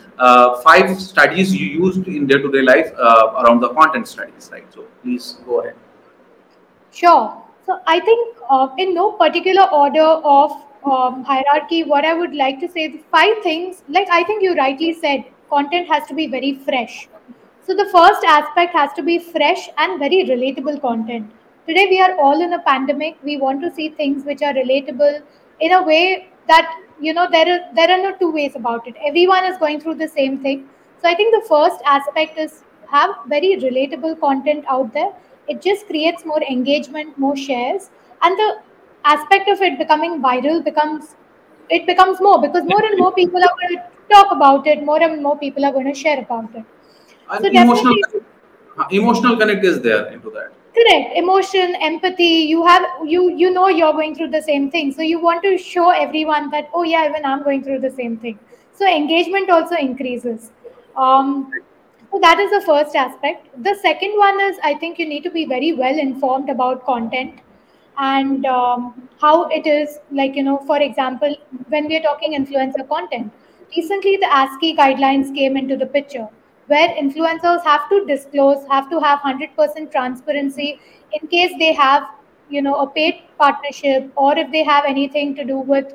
five 0.63 1.01
studies 1.01 1.55
you 1.55 1.67
used 1.85 2.07
in 2.07 2.27
day 2.27 2.39
to 2.39 2.51
day 2.51 2.63
life 2.63 2.93
uh, 2.99 3.43
around 3.43 3.61
the 3.61 3.71
content 3.71 4.09
studies, 4.09 4.51
right 4.53 4.67
so 4.75 4.85
please 5.03 5.39
go 5.47 5.61
ahead 5.61 5.75
sure 6.91 7.43
so 7.67 7.81
i 7.87 7.99
think 8.01 8.37
uh, 8.51 8.69
in 8.79 8.95
no 8.95 9.13
particular 9.13 9.65
order 9.71 10.11
of 10.37 10.53
um, 10.85 11.25
hierarchy, 11.25 11.85
what 11.85 12.05
I 12.05 12.15
would 12.15 12.35
like 12.35 12.61
to 12.61 12.69
say, 12.69 12.89
the 12.89 13.03
five 13.11 13.43
things, 13.43 13.83
like 13.89 14.09
I 14.11 14.25
think 14.25 14.43
you 14.43 14.55
rightly 14.55 14.95
said, 14.95 15.25
content 15.49 15.89
has 15.89 16.07
to 16.09 16.15
be 16.15 16.27
very 16.27 16.55
fresh. 16.55 17.09
So 17.65 17.75
the 17.75 17.87
first 17.87 18.25
aspect 18.25 18.73
has 18.73 18.93
to 18.95 19.03
be 19.03 19.19
fresh 19.19 19.69
and 19.79 19.99
very 19.99 20.25
relatable 20.25 20.81
content. 20.81 21.31
Today 21.69 21.87
we 21.89 22.01
are 22.01 22.17
all 22.19 22.41
in 22.41 22.55
a 22.55 22.59
pandemic. 22.63 23.17
We 23.23 23.37
want 23.37 23.63
to 23.63 23.73
see 23.73 23.91
things 23.91 24.25
which 24.25 24.43
are 24.43 24.53
relatable 24.53 25.23
in 25.61 25.73
a 25.73 25.83
way 25.83 26.29
that 26.49 26.77
you 27.03 27.15
know 27.15 27.29
there 27.31 27.49
are 27.55 27.61
there 27.75 27.91
are 27.91 28.03
no 28.03 28.17
two 28.19 28.31
ways 28.33 28.57
about 28.57 28.87
it. 28.89 28.95
Everyone 29.13 29.45
is 29.45 29.59
going 29.59 29.81
through 29.81 29.97
the 29.97 30.09
same 30.09 30.39
thing. 30.39 30.69
So 31.03 31.09
I 31.09 31.15
think 31.15 31.35
the 31.35 31.47
first 31.49 31.83
aspect 31.85 32.39
is 32.39 32.63
have 32.93 33.15
very 33.27 33.51
relatable 33.65 34.21
content 34.21 34.65
out 34.69 34.93
there 34.93 35.13
it 35.49 35.61
just 35.67 35.87
creates 35.87 36.25
more 36.33 36.43
engagement 36.55 37.17
more 37.25 37.37
shares 37.37 37.89
and 38.23 38.39
the 38.43 38.49
aspect 39.13 39.49
of 39.55 39.63
it 39.69 39.79
becoming 39.79 40.21
viral 40.27 40.63
becomes 40.69 41.15
it 41.71 41.87
becomes 41.87 42.21
more 42.21 42.41
because 42.41 42.65
more 42.75 42.85
and 42.91 42.99
more 42.99 43.13
people 43.21 43.49
are 43.49 43.55
going 43.61 43.77
to 43.77 43.83
talk 44.15 44.33
about 44.39 44.67
it 44.67 44.85
more 44.91 45.03
and 45.03 45.23
more 45.23 45.37
people 45.39 45.65
are 45.65 45.73
going 45.73 45.91
to 45.93 45.99
share 46.05 46.21
about 46.21 46.55
it 46.55 46.65
so 47.41 47.49
emotional 47.63 47.97
emotional 48.91 49.37
connect 49.37 49.65
is 49.73 49.81
there 49.89 50.07
into 50.17 50.31
that 50.31 50.53
correct. 50.75 51.17
Emotion 51.17 51.75
empathy 51.77 52.33
you 52.53 52.65
have 52.67 52.85
you 53.07 53.31
you 53.43 53.51
know 53.51 53.69
you're 53.69 53.93
going 53.93 54.15
through 54.15 54.31
the 54.31 54.43
same 54.43 54.71
thing. 54.71 54.93
So 54.93 55.03
you 55.03 55.21
want 55.21 55.43
to 55.45 55.57
show 55.59 55.91
everyone 55.91 56.51
that 56.51 56.71
oh 56.75 56.83
yeah 56.83 57.09
even 57.09 57.25
i'm 57.25 57.43
going 57.43 57.63
through 57.63 57.81
the 57.81 57.91
same 57.91 58.17
thing. 58.17 58.39
So 58.75 58.87
engagement 58.87 59.51
also 59.51 59.77
increases. 59.77 60.51
Um, 60.97 61.51
so 62.11 62.19
that 62.21 62.39
is 62.39 62.51
the 62.51 62.61
first 62.67 62.95
aspect. 62.97 63.49
The 63.63 63.75
second 63.83 64.19
one 64.19 64.41
is 64.49 64.59
i 64.73 64.75
think 64.75 64.99
you 64.99 65.09
need 65.15 65.25
to 65.31 65.31
be 65.31 65.47
very 65.47 65.73
well 65.85 65.99
informed 65.99 66.51
about 66.51 66.85
content 66.85 67.41
and 67.99 68.47
um, 68.47 69.09
how 69.21 69.49
it 69.49 69.67
is 69.67 69.99
like 70.11 70.35
you 70.35 70.43
know 70.43 70.59
for 70.67 70.81
example 70.81 71.35
when 71.69 71.87
we 71.87 71.97
are 71.97 72.03
talking 72.03 72.33
influencer 72.39 72.87
content 72.89 73.31
recently 73.77 74.17
the 74.17 74.27
ASCI 74.27 74.77
guidelines 74.77 75.35
came 75.35 75.57
into 75.57 75.77
the 75.77 75.87
picture 75.87 76.29
where 76.67 76.89
influencers 77.03 77.63
have 77.65 77.89
to 77.89 78.05
disclose 78.07 78.67
have 78.69 78.89
to 78.91 79.01
have 79.01 79.21
100% 79.21 79.91
transparency 79.91 80.81
in 81.13 81.29
case 81.29 81.53
they 81.59 81.73
have 81.73 82.09
you 82.49 82.63
know 82.63 82.75
a 82.83 82.87
paid 82.89 83.23
partnership 83.39 84.11
or 84.17 84.37
if 84.39 84.51
they 84.53 84.63
have 84.63 84.85
anything 84.87 85.35
to 85.35 85.45
do 85.45 85.59
with 85.59 85.93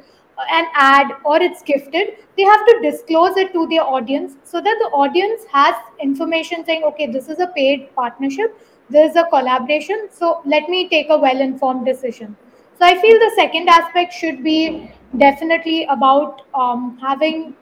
an 0.51 0.65
ad 0.75 1.11
or 1.25 1.41
it's 1.41 1.61
gifted 1.63 2.09
they 2.37 2.43
have 2.43 2.65
to 2.65 2.79
disclose 2.81 3.37
it 3.37 3.51
to 3.53 3.67
their 3.67 3.83
audience 3.83 4.35
so 4.43 4.61
that 4.61 4.77
the 4.79 4.89
audience 5.03 5.45
has 5.51 5.75
information 5.99 6.65
saying 6.65 6.83
okay 6.83 7.07
this 7.11 7.29
is 7.29 7.39
a 7.39 7.47
paid 7.47 7.93
partnership. 7.95 8.59
This 8.89 9.11
is 9.11 9.17
a 9.17 9.25
collaboration. 9.25 10.07
So 10.11 10.41
let 10.45 10.69
me 10.69 10.87
take 10.87 11.09
a 11.09 11.17
well 11.17 11.41
informed 11.41 11.85
decision. 11.85 12.37
So 12.79 12.85
i 12.85 12.99
feel 13.01 13.19
the 13.19 13.31
second 13.35 13.67
aspect 13.67 14.13
should 14.13 14.43
be 14.43 14.91
definitely 15.17 15.85
about 15.85 16.43
um, 16.53 16.97
having 17.01 17.55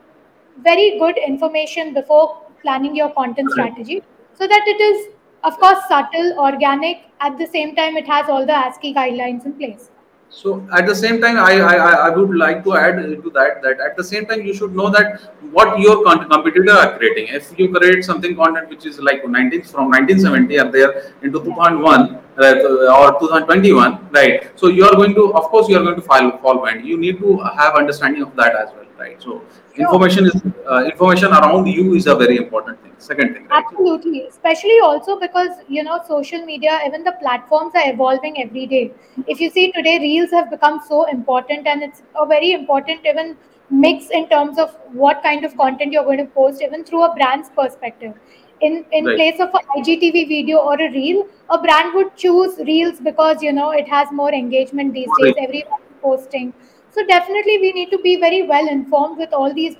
very 0.63 1.00
good 1.00 1.17
information 1.17 1.93
before 1.93 2.41
planning 2.67 2.95
your 3.01 3.10
content 3.19 3.51
strategy 3.57 4.01
so 4.34 4.48
that 4.53 4.72
it 4.75 4.86
is 4.89 5.10
of 5.43 5.57
course 5.65 5.89
subtle 5.89 6.31
organic 6.45 7.03
at 7.19 7.38
the 7.43 7.48
same 7.57 7.75
time 7.81 7.98
it 8.03 8.07
has 8.15 8.29
all 8.29 8.45
the 8.53 8.57
ASCI 8.62 8.95
guidelines 9.01 9.45
in 9.45 9.53
place 9.63 9.91
so 10.29 10.67
at 10.74 10.86
the 10.86 10.95
same 10.95 11.22
time, 11.22 11.38
I, 11.38 11.60
I, 11.62 11.91
I 12.07 12.10
would 12.10 12.36
like 12.36 12.63
to 12.65 12.75
add 12.75 12.98
to 12.98 13.29
that 13.36 13.62
that 13.62 13.79
at 13.79 13.95
the 13.95 14.03
same 14.03 14.25
time 14.25 14.41
you 14.45 14.53
should 14.53 14.75
know 14.75 14.89
that 14.89 15.22
what 15.51 15.79
your 15.79 16.03
competitor 16.03 16.72
are 16.72 16.98
creating. 16.98 17.27
If 17.29 17.57
you 17.57 17.74
create 17.74 18.03
something 18.03 18.36
content 18.36 18.69
which 18.69 18.86
is 18.86 19.00
like 19.00 19.25
19 19.25 19.62
from 19.63 19.91
1970 19.91 20.60
are 20.60 20.72
there 20.72 21.13
into 21.22 21.39
2001 21.43 22.15
uh, 22.38 22.55
or 22.98 23.19
2021, 23.19 24.10
right? 24.12 24.51
So 24.60 24.67
you 24.67 24.84
are 24.86 24.95
going 24.95 25.15
to, 25.15 25.34
of 25.34 25.43
course, 25.43 25.69
you 25.69 25.77
are 25.77 25.84
going 25.84 25.95
to 25.95 26.01
fall 26.01 26.38
fall 26.39 26.57
behind. 26.65 26.86
You 26.86 26.98
need 26.98 27.19
to 27.19 27.38
have 27.38 27.75
understanding 27.75 28.24
of 28.24 28.36
that 28.36 28.55
as 28.55 28.74
well, 28.74 28.86
right? 29.00 29.22
So 29.22 29.41
information 29.77 30.25
is 30.25 30.41
uh, 30.70 30.84
information 30.86 31.32
around 31.32 31.67
you 31.67 31.94
is 31.94 32.08
a 32.08 32.15
very 32.15 32.38
important 32.38 32.82
thing. 32.82 32.94
Second 32.98 33.34
thing 33.34 33.48
right? 33.48 33.63
absolutely. 33.63 34.22
Especially 34.27 34.79
also 34.84 35.20
because 35.20 35.50
you 35.67 35.84
know 35.84 36.00
social 36.08 36.46
media 36.46 36.79
even 36.86 37.03
the 37.03 37.13
platforms 37.13 37.74
are 37.75 37.89
evolving 37.91 38.41
every 38.41 38.65
day. 38.65 38.94
If 39.27 39.39
you 39.39 39.50
see 39.50 39.72
today 39.72 40.00
reels 40.00 40.32
have 40.32 40.50
become 40.50 40.82
so 40.88 41.05
important 41.05 41.67
and 41.67 41.84
it's 41.84 42.03
a 42.15 42.25
very 42.25 42.51
important 42.51 43.05
even 43.05 43.38
mix 43.70 44.10
in 44.12 44.29
terms 44.29 44.58
of 44.58 44.75
what 44.94 45.24
kind 45.24 45.44
of 45.44 45.55
content 45.58 45.91
you're 45.91 46.03
going 46.03 46.20
to 46.20 46.25
post 46.25 46.62
even 46.62 46.84
through 46.84 47.03
a 47.03 47.13
brand's 47.15 47.50
perspective. 47.50 48.13
In 48.62 48.86
in 48.94 49.05
right. 49.05 49.17
place 49.17 49.39
of 49.41 49.50
an 49.53 49.82
igtv 49.84 50.27
video 50.29 50.60
or 50.60 50.75
a 50.82 50.89
reel 50.91 51.27
a 51.50 51.58
brand 51.62 51.94
would 51.94 52.15
choose 52.15 52.58
reels 52.60 53.01
because 53.01 53.44
you 53.44 53.51
know 53.51 53.72
it 53.72 53.88
has 53.88 54.08
more 54.12 54.34
engagement 54.34 54.94
these 54.94 55.10
days. 55.20 55.34
Everyone 55.38 55.82
posting 56.01 56.53
so 56.95 57.05
definitely 57.05 57.57
we 57.59 57.71
need 57.73 57.91
to 57.91 57.97
be 57.99 58.15
very 58.25 58.41
well 58.43 58.67
informed 58.73 59.17
with 59.17 59.33
all 59.33 59.53
these 59.53 59.75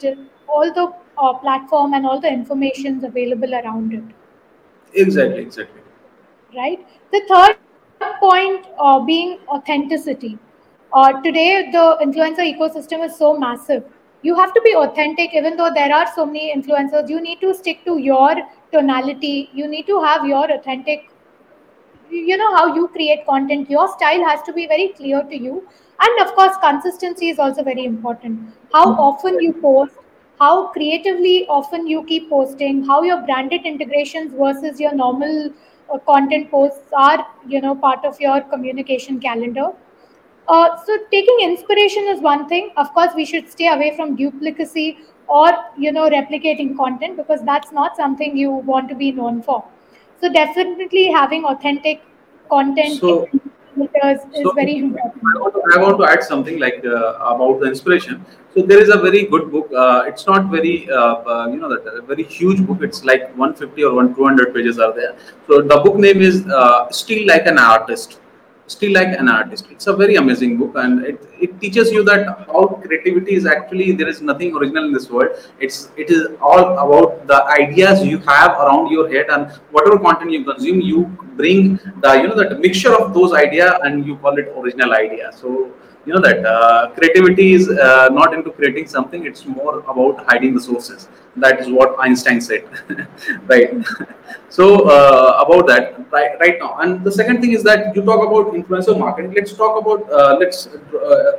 all 0.48 0.74
the 0.80 0.86
uh, 1.18 1.34
platform 1.44 1.94
and 1.94 2.06
all 2.06 2.20
the 2.20 2.32
informations 2.32 3.04
available 3.04 3.56
around 3.56 3.94
it. 3.94 4.04
Exactly, 4.94 5.42
exactly. 5.42 5.82
Right. 6.56 6.86
The 7.12 7.22
third 7.30 7.58
point 8.20 8.68
uh, 8.78 9.00
being 9.00 9.40
authenticity. 9.48 10.38
Uh, 10.94 11.22
today, 11.22 11.70
the 11.72 11.86
influencer 12.02 12.46
ecosystem 12.52 13.06
is 13.06 13.18
so 13.18 13.38
massive. 13.38 13.84
You 14.22 14.36
have 14.36 14.54
to 14.54 14.62
be 14.62 14.76
authentic, 14.76 15.34
even 15.34 15.58
though 15.58 15.72
there 15.74 15.94
are 15.94 16.08
so 16.16 16.26
many 16.26 16.54
influencers. 16.56 17.10
You 17.10 17.22
need 17.22 17.42
to 17.42 17.54
stick 17.54 17.84
to 17.86 17.98
your 17.98 18.36
tonality. 18.72 19.50
You 19.54 19.68
need 19.68 19.88
to 19.88 20.02
have 20.02 20.26
your 20.26 20.52
authentic 20.52 21.10
you 22.10 22.38
know 22.38 22.56
how 22.56 22.74
you 22.76 22.88
create 22.90 23.26
content 23.26 23.70
your 23.70 23.88
style 23.94 24.24
has 24.24 24.42
to 24.44 24.54
be 24.54 24.68
very 24.68 24.90
clear 24.90 25.24
to 25.24 25.38
you 25.46 25.68
and 26.00 26.28
of 26.28 26.34
course 26.36 26.56
consistency 26.64 27.30
is 27.30 27.40
also 27.40 27.64
very 27.64 27.86
important. 27.86 28.40
How 28.74 28.92
often 28.94 29.40
you 29.40 29.54
post 29.54 29.94
how 30.40 30.68
creatively 30.68 31.46
often 31.48 31.88
you 31.88 32.04
keep 32.04 32.30
posting 32.30 32.84
how 32.86 33.02
your 33.04 33.22
branded 33.22 33.66
integrations 33.66 34.34
versus 34.34 34.80
your 34.80 34.94
normal 34.94 35.50
uh, 35.94 35.98
content 36.00 36.52
posts 36.52 36.92
are 36.94 37.26
you 37.48 37.62
know 37.62 37.76
part 37.76 38.04
of 38.06 38.20
your 38.20 38.42
communication 38.42 39.20
calendar. 39.20 39.70
Uh, 40.48 40.78
so 40.86 40.98
taking 41.12 41.38
inspiration 41.42 42.04
is 42.08 42.20
one 42.22 42.48
thing. 42.48 42.72
Of 42.78 42.94
course 42.94 43.12
we 43.16 43.26
should 43.26 43.50
stay 43.50 43.68
away 43.68 43.96
from 43.96 44.18
duplicacy 44.18 44.98
or 45.28 45.52
you 45.78 45.92
know 45.92 46.10
replicating 46.10 46.76
content 46.78 47.18
because 47.18 47.42
that's 47.44 47.72
not 47.72 47.96
something 47.96 48.38
you 48.38 48.52
want 48.52 48.90
to 48.90 48.96
be 48.96 49.12
known 49.12 49.42
for. 49.42 49.64
So 50.22 50.32
definitely 50.32 51.12
having 51.12 51.46
authentic 51.46 52.02
content 52.50 53.00
so, 53.00 53.28
is 54.04 54.20
very 54.56 54.78
important. 54.78 55.15
I 55.26 55.80
want, 55.80 55.98
to, 56.00 56.06
add 56.06 56.24
something 56.24 56.60
like 56.60 56.84
uh, 56.86 57.16
about 57.34 57.60
the 57.60 57.68
inspiration. 57.68 58.26
So 58.54 58.62
there 58.62 58.82
is 58.82 58.90
a 58.90 58.98
very 58.98 59.26
good 59.26 59.52
book. 59.52 59.72
Uh, 59.76 60.04
it's 60.06 60.26
not 60.26 60.50
very, 60.50 60.90
uh, 60.90 61.48
you 61.48 61.58
know, 61.58 61.70
that 61.70 62.04
very 62.06 62.24
huge 62.24 62.66
book. 62.66 62.82
It's 62.82 63.04
like 63.04 63.24
150 63.38 63.84
or 63.84 63.96
1 63.96 64.16
200 64.16 64.54
pages 64.54 64.80
are 64.80 64.94
there. 64.94 65.16
So 65.48 65.62
the 65.62 65.78
book 65.84 65.96
name 65.96 66.22
is 66.22 66.46
Steal 66.92 67.28
Like 67.28 67.48
an 67.48 67.58
Artist 67.58 68.20
steal 68.68 68.94
like 68.94 69.10
an 69.20 69.30
artist. 69.30 69.68
It's 69.70 69.88
a 69.88 69.96
very 69.96 70.16
amazing 70.16 70.58
book 70.58 70.74
and 70.76 71.04
it, 71.06 71.22
it 71.40 71.60
teaches 71.62 71.92
you 71.92 72.04
that 72.06 72.28
how 72.48 72.82
creativity 72.84 73.36
is 73.36 73.46
actually 73.46 73.92
there 73.92 74.08
is 74.08 74.22
nothing 74.22 74.56
original 74.56 74.86
in 74.86 74.94
this 74.94 75.10
world. 75.10 75.30
It's 75.60 75.90
it 75.98 76.10
is 76.10 76.28
all 76.42 76.78
about 76.86 77.28
the 77.28 77.44
ideas 77.46 78.04
you 78.04 78.18
have 78.20 78.52
around 78.52 78.92
your 78.92 79.10
head 79.10 79.28
and 79.30 79.52
whatever 79.72 80.00
content 80.00 80.32
you 80.32 80.44
consume 80.44 80.82
you 80.82 81.06
bring 81.36 81.80
the 82.02 82.14
you 82.22 82.28
know 82.28 82.36
that 82.36 82.60
mixture 82.60 82.96
of 82.96 83.14
those 83.14 83.34
idea 83.34 83.78
and 83.84 84.06
you 84.06 84.18
call 84.18 84.38
it 84.38 84.54
original 84.58 84.94
idea. 84.94 85.32
So 85.34 85.72
you 86.06 86.14
know 86.14 86.22
that 86.22 86.46
uh, 86.46 86.92
creativity 86.92 87.54
is 87.54 87.70
uh, 87.70 88.10
not 88.12 88.34
into 88.34 88.52
creating 88.52 88.88
something 88.88 89.26
it's 89.26 89.46
more 89.46 89.80
about 89.80 90.26
hiding 90.28 90.54
the 90.54 90.62
sources 90.62 91.08
that 91.38 91.60
is 91.60 91.70
what 91.70 91.96
einstein 92.00 92.40
said 92.42 92.66
right? 93.48 93.74
So 94.50 94.88
uh, 94.88 95.44
about 95.46 95.68
that 95.68 96.12
right, 96.12 96.40
right 96.40 96.58
now. 96.60 96.78
And 96.80 97.04
the 97.04 97.12
second 97.12 97.42
thing 97.42 97.52
is 97.52 97.64
that 97.64 97.96
you 97.96 98.02
talk 98.02 98.26
about 98.26 98.54
influencer 98.54 98.98
marketing. 98.98 99.34
Let's 99.34 99.54
talk 99.54 99.82
about 99.82 100.10
uh, 100.12 100.38
let's 100.40 100.68
uh, 100.68 101.32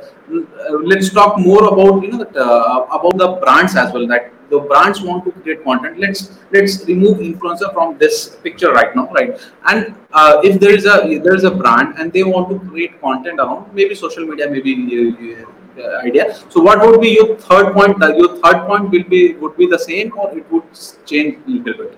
let's 0.83 1.09
talk 1.11 1.39
more 1.39 1.65
about 1.73 2.03
you 2.03 2.11
know 2.11 2.19
that, 2.19 2.35
uh, 2.35 2.85
about 2.91 3.17
the 3.17 3.29
brands 3.43 3.75
as 3.75 3.91
well 3.93 4.07
that 4.07 4.31
the 4.49 4.59
brands 4.59 5.01
want 5.01 5.25
to 5.25 5.31
create 5.31 5.63
content. 5.63 5.99
Let's 5.99 6.37
let's 6.51 6.85
remove 6.85 7.17
influencer 7.17 7.73
from 7.73 7.97
this 7.97 8.35
picture 8.35 8.71
right 8.71 8.95
now 8.95 9.09
right? 9.11 9.39
And 9.65 9.95
uh, 10.13 10.41
if 10.43 10.59
there 10.59 10.75
is 10.75 10.85
a 10.85 11.17
there 11.17 11.35
is 11.35 11.43
a 11.43 11.51
brand 11.51 11.95
and 11.97 12.13
they 12.13 12.23
want 12.23 12.49
to 12.49 12.59
create 12.69 13.01
content 13.01 13.39
around 13.39 13.73
maybe 13.73 13.95
social 13.95 14.25
media 14.25 14.49
maybe 14.49 14.73
uh, 14.75 15.43
uh, 15.43 15.51
idea. 16.03 16.35
So 16.49 16.61
what 16.61 16.85
would 16.85 17.01
be 17.01 17.09
your 17.09 17.37
third 17.37 17.73
point 17.73 18.01
uh, 18.01 18.15
your 18.15 18.37
third 18.37 18.67
point 18.67 18.91
will 18.91 19.03
be 19.03 19.35
would 19.35 19.57
be 19.57 19.67
the 19.67 19.79
same 19.79 20.11
or 20.17 20.37
it 20.37 20.51
would 20.51 20.63
change 21.05 21.37
a 21.45 21.49
little 21.49 21.85
bit? 21.85 21.97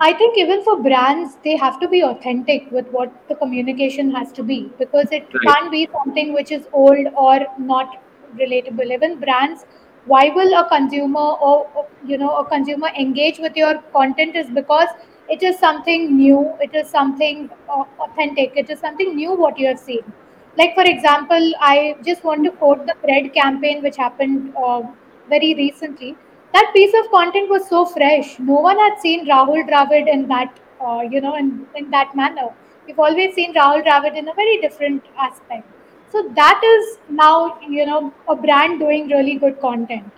I 0.00 0.12
think 0.12 0.38
even 0.38 0.62
for 0.62 0.80
brands, 0.80 1.36
they 1.42 1.56
have 1.56 1.80
to 1.80 1.88
be 1.88 2.04
authentic 2.04 2.70
with 2.70 2.86
what 2.88 3.12
the 3.28 3.34
communication 3.34 4.12
has 4.12 4.30
to 4.32 4.44
be 4.44 4.70
because 4.78 5.08
it 5.10 5.26
right. 5.34 5.42
can't 5.46 5.72
be 5.72 5.88
something 5.92 6.32
which 6.32 6.52
is 6.52 6.68
old 6.72 7.08
or 7.16 7.40
not 7.58 8.00
relatable. 8.36 8.92
Even 8.92 9.18
brands 9.18 9.64
why 10.06 10.28
will 10.30 10.54
a 10.58 10.68
consumer 10.68 11.32
or 11.48 11.86
you 12.06 12.16
know 12.16 12.36
a 12.36 12.44
consumer 12.44 12.88
engage 12.98 13.38
with 13.38 13.56
your 13.56 13.82
content 13.92 14.36
is 14.36 14.48
because 14.50 14.88
it 15.28 15.42
is 15.42 15.58
something 15.58 16.16
new. 16.16 16.54
It 16.60 16.74
is 16.74 16.88
something 16.88 17.50
uh, 17.68 17.84
authentic. 18.00 18.52
It 18.56 18.70
is 18.70 18.78
something 18.78 19.14
new 19.16 19.34
what 19.34 19.58
you 19.58 19.66
have 19.66 19.78
seen 19.78 20.12
like 20.58 20.74
for 20.74 20.84
example 20.90 21.52
i 21.60 21.96
just 22.04 22.24
want 22.24 22.44
to 22.44 22.50
quote 22.62 22.86
the 22.86 22.94
CRED 23.02 23.32
campaign 23.34 23.82
which 23.82 23.96
happened 23.96 24.54
uh, 24.56 24.82
very 25.28 25.54
recently. 25.54 26.16
That 26.54 26.70
piece 26.74 26.94
of 26.98 27.10
content 27.10 27.50
was 27.50 27.68
so 27.68 27.84
fresh. 27.84 28.38
No 28.38 28.54
one 28.54 28.78
had 28.78 28.98
seen 28.98 29.26
rahul 29.28 29.68
dravid 29.68 30.08
in 30.12 30.26
that 30.28 30.58
uh, 30.80 31.02
you 31.10 31.20
know 31.20 31.36
in, 31.36 31.66
in 31.76 31.90
that 31.90 32.14
manner. 32.16 32.48
We've 32.86 32.98
always 32.98 33.34
seen 33.34 33.54
rahul 33.54 33.84
dravid 33.84 34.16
in 34.16 34.28
a 34.28 34.34
very 34.34 34.60
different 34.60 35.04
aspect. 35.18 35.66
So 36.10 36.22
that 36.36 36.62
is 36.64 36.98
now 37.10 37.58
you 37.68 37.84
know 37.86 38.12
a 38.28 38.36
brand 38.36 38.80
doing 38.80 39.08
really 39.08 39.36
good 39.36 39.60
content. 39.60 40.10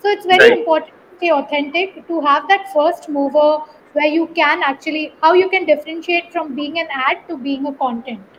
So 0.00 0.08
it's 0.08 0.26
very 0.26 0.50
right. 0.50 0.58
important 0.58 0.94
to 0.94 1.16
stay 1.16 1.32
authentic 1.32 2.06
to 2.06 2.20
have 2.20 2.48
that 2.48 2.72
first 2.72 3.08
mover 3.08 3.58
where 3.94 4.06
you 4.06 4.28
can 4.28 4.62
actually 4.62 5.12
how 5.20 5.32
you 5.32 5.48
can 5.48 5.64
differentiate 5.66 6.32
from 6.32 6.54
being 6.54 6.78
an 6.78 6.86
ad 6.92 7.28
to 7.28 7.36
being 7.36 7.66
a 7.66 7.72
content. 7.72 8.37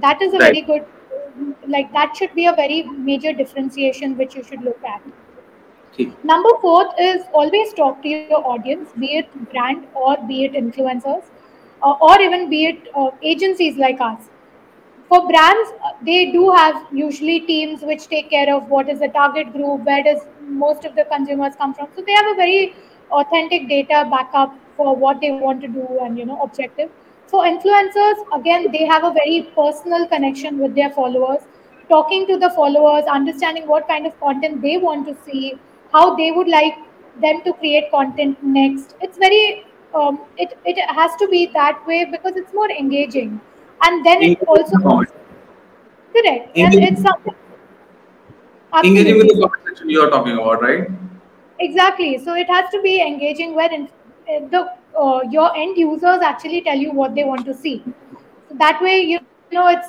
That 0.00 0.20
is 0.22 0.34
a 0.34 0.40
Right. 0.40 0.48
very 0.48 0.62
good 0.62 0.84
like 1.66 1.92
that 1.92 2.16
should 2.16 2.34
be 2.34 2.46
a 2.46 2.52
very 2.54 2.82
major 2.82 3.32
differentiation 3.32 4.16
which 4.16 4.34
you 4.34 4.42
should 4.44 4.62
look 4.62 4.82
at. 4.84 5.02
ठीक 5.96 6.12
Number 6.24 6.50
fourth 6.60 6.92
is 6.98 7.22
always 7.32 7.72
talk 7.74 8.02
to 8.02 8.08
your 8.08 8.24
audience, 8.34 8.74
be 8.80 8.94
it 9.00 9.16
brand 9.34 9.68
or 9.80 10.00
be 10.12 10.28
it 10.30 10.40
influencers, 10.42 11.14
uh, 11.82 11.92
or 12.00 12.20
even 12.20 12.48
be 12.48 12.64
it 12.66 12.88
uh, 12.94 13.10
agencies 13.22 13.76
like 13.76 14.00
us. 14.00 14.28
For 15.08 15.20
brands, 15.28 15.72
uh, 15.84 15.92
they 16.04 16.30
do 16.32 16.50
have 16.52 16.82
usually 16.92 17.40
teams 17.40 17.82
which 17.82 18.08
take 18.08 18.30
care 18.30 18.54
of 18.54 18.68
what 18.68 18.88
is 18.88 19.00
the 19.00 19.08
target 19.08 19.52
group, 19.52 19.84
where 19.84 20.02
does 20.02 20.22
most 20.40 20.84
of 20.84 20.94
the 20.96 21.04
consumers 21.12 21.54
come 21.56 21.74
from. 21.74 21.88
So 21.96 22.02
they 22.06 22.12
have 22.12 22.32
a 22.32 22.36
very 22.36 22.74
authentic 23.10 23.68
data 23.68 24.06
backup 24.10 24.54
for 24.76 24.96
what 24.96 25.20
they 25.20 25.32
want 25.32 25.60
to 25.62 25.68
do 25.68 25.86
and 26.02 26.18
you 26.18 26.26
know 26.26 26.40
objective. 26.42 26.90
For 27.28 27.44
influencers, 27.44 28.38
again, 28.38 28.70
they 28.70 28.84
have 28.84 29.04
a 29.04 29.12
very 29.12 29.50
personal 29.54 30.06
connection 30.06 30.58
with 30.58 30.74
their 30.74 30.90
followers 30.90 31.42
talking 31.88 32.26
to 32.26 32.38
the 32.38 32.50
followers, 32.50 33.04
understanding 33.10 33.68
what 33.68 33.86
kind 33.88 34.06
of 34.06 34.18
content 34.20 34.62
they 34.62 34.76
want 34.78 35.06
to 35.06 35.16
see, 35.24 35.54
how 35.92 36.16
they 36.16 36.30
would 36.30 36.48
like 36.48 36.74
them 37.20 37.42
to 37.44 37.52
create 37.54 37.90
content 37.90 38.42
next. 38.42 38.94
It's 39.00 39.18
very 39.18 39.66
um, 39.94 40.20
it 40.36 40.58
it 40.64 40.78
has 40.90 41.14
to 41.16 41.28
be 41.28 41.46
that 41.54 41.86
way 41.86 42.04
because 42.04 42.36
it's 42.36 42.52
more 42.52 42.70
engaging, 42.70 43.40
and 43.82 44.04
then 44.04 44.22
it 44.22 44.38
engaging 44.40 44.46
with 44.48 44.60
also 44.60 44.78
comment, 44.78 45.10
correct, 46.12 46.56
and 46.56 46.74
engaging, 46.74 46.94
it's 46.94 47.02
something 47.02 47.34
engaging 48.82 49.18
with 49.18 49.28
the 49.28 49.40
comment 49.40 49.62
section 49.66 49.88
you 49.88 50.00
are 50.00 50.10
talking 50.10 50.36
about, 50.38 50.62
right? 50.62 50.88
Exactly. 51.60 52.18
So 52.18 52.34
it 52.34 52.48
has 52.48 52.70
to 52.70 52.82
be 52.82 53.00
engaging 53.00 53.54
where 53.54 53.72
in, 53.72 53.88
the 54.26 54.72
uh, 54.98 55.20
your 55.30 55.54
end 55.56 55.76
users 55.76 56.20
actually 56.22 56.62
tell 56.62 56.76
you 56.76 56.92
what 56.92 57.14
they 57.14 57.24
want 57.24 57.44
to 57.46 57.54
see. 57.54 57.82
So 58.48 58.56
that 58.58 58.80
way, 58.82 59.00
you 59.00 59.20
know, 59.52 59.68
it's 59.68 59.88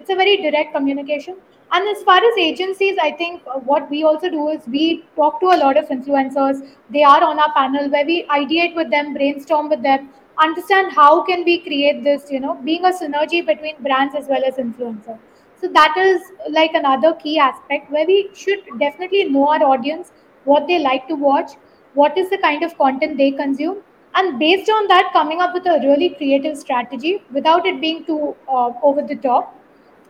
it's 0.00 0.10
a 0.10 0.14
very 0.14 0.36
direct 0.38 0.74
communication. 0.74 1.36
And 1.72 1.88
as 1.88 2.02
far 2.02 2.16
as 2.18 2.36
agencies, 2.36 2.98
I 3.00 3.12
think 3.12 3.42
uh, 3.46 3.60
what 3.60 3.88
we 3.90 4.02
also 4.02 4.28
do 4.28 4.48
is 4.48 4.66
we 4.66 5.04
talk 5.14 5.40
to 5.40 5.46
a 5.46 5.58
lot 5.58 5.76
of 5.76 5.88
influencers. 5.88 6.68
They 6.90 7.04
are 7.04 7.22
on 7.22 7.38
our 7.38 7.52
panel 7.52 7.88
where 7.90 8.04
we 8.04 8.24
ideate 8.24 8.74
with 8.74 8.90
them, 8.90 9.14
brainstorm 9.14 9.68
with 9.68 9.82
them, 9.82 10.08
understand 10.38 10.92
how 10.92 11.22
can 11.22 11.44
we 11.44 11.60
create 11.60 12.02
this. 12.02 12.30
You 12.30 12.40
know, 12.40 12.54
being 12.64 12.84
a 12.84 12.90
synergy 12.90 13.46
between 13.46 13.82
brands 13.82 14.14
as 14.16 14.26
well 14.26 14.42
as 14.44 14.56
influencers. 14.56 15.18
So 15.60 15.68
that 15.68 15.94
is 15.96 16.22
like 16.48 16.72
another 16.74 17.12
key 17.14 17.38
aspect 17.38 17.90
where 17.92 18.06
we 18.06 18.30
should 18.34 18.60
definitely 18.80 19.24
know 19.24 19.48
our 19.48 19.62
audience, 19.62 20.10
what 20.44 20.66
they 20.66 20.78
like 20.78 21.06
to 21.08 21.14
watch, 21.14 21.52
what 21.94 22.16
is 22.16 22.30
the 22.30 22.38
kind 22.38 22.62
of 22.62 22.76
content 22.78 23.18
they 23.18 23.30
consume, 23.30 23.82
and 24.14 24.38
based 24.38 24.70
on 24.70 24.88
that, 24.88 25.10
coming 25.12 25.40
up 25.40 25.54
with 25.54 25.66
a 25.66 25.80
really 25.86 26.10
creative 26.10 26.56
strategy 26.56 27.22
without 27.32 27.66
it 27.66 27.80
being 27.80 28.04
too 28.04 28.36
uh, 28.48 28.72
over 28.82 29.02
the 29.02 29.16
top 29.16 29.56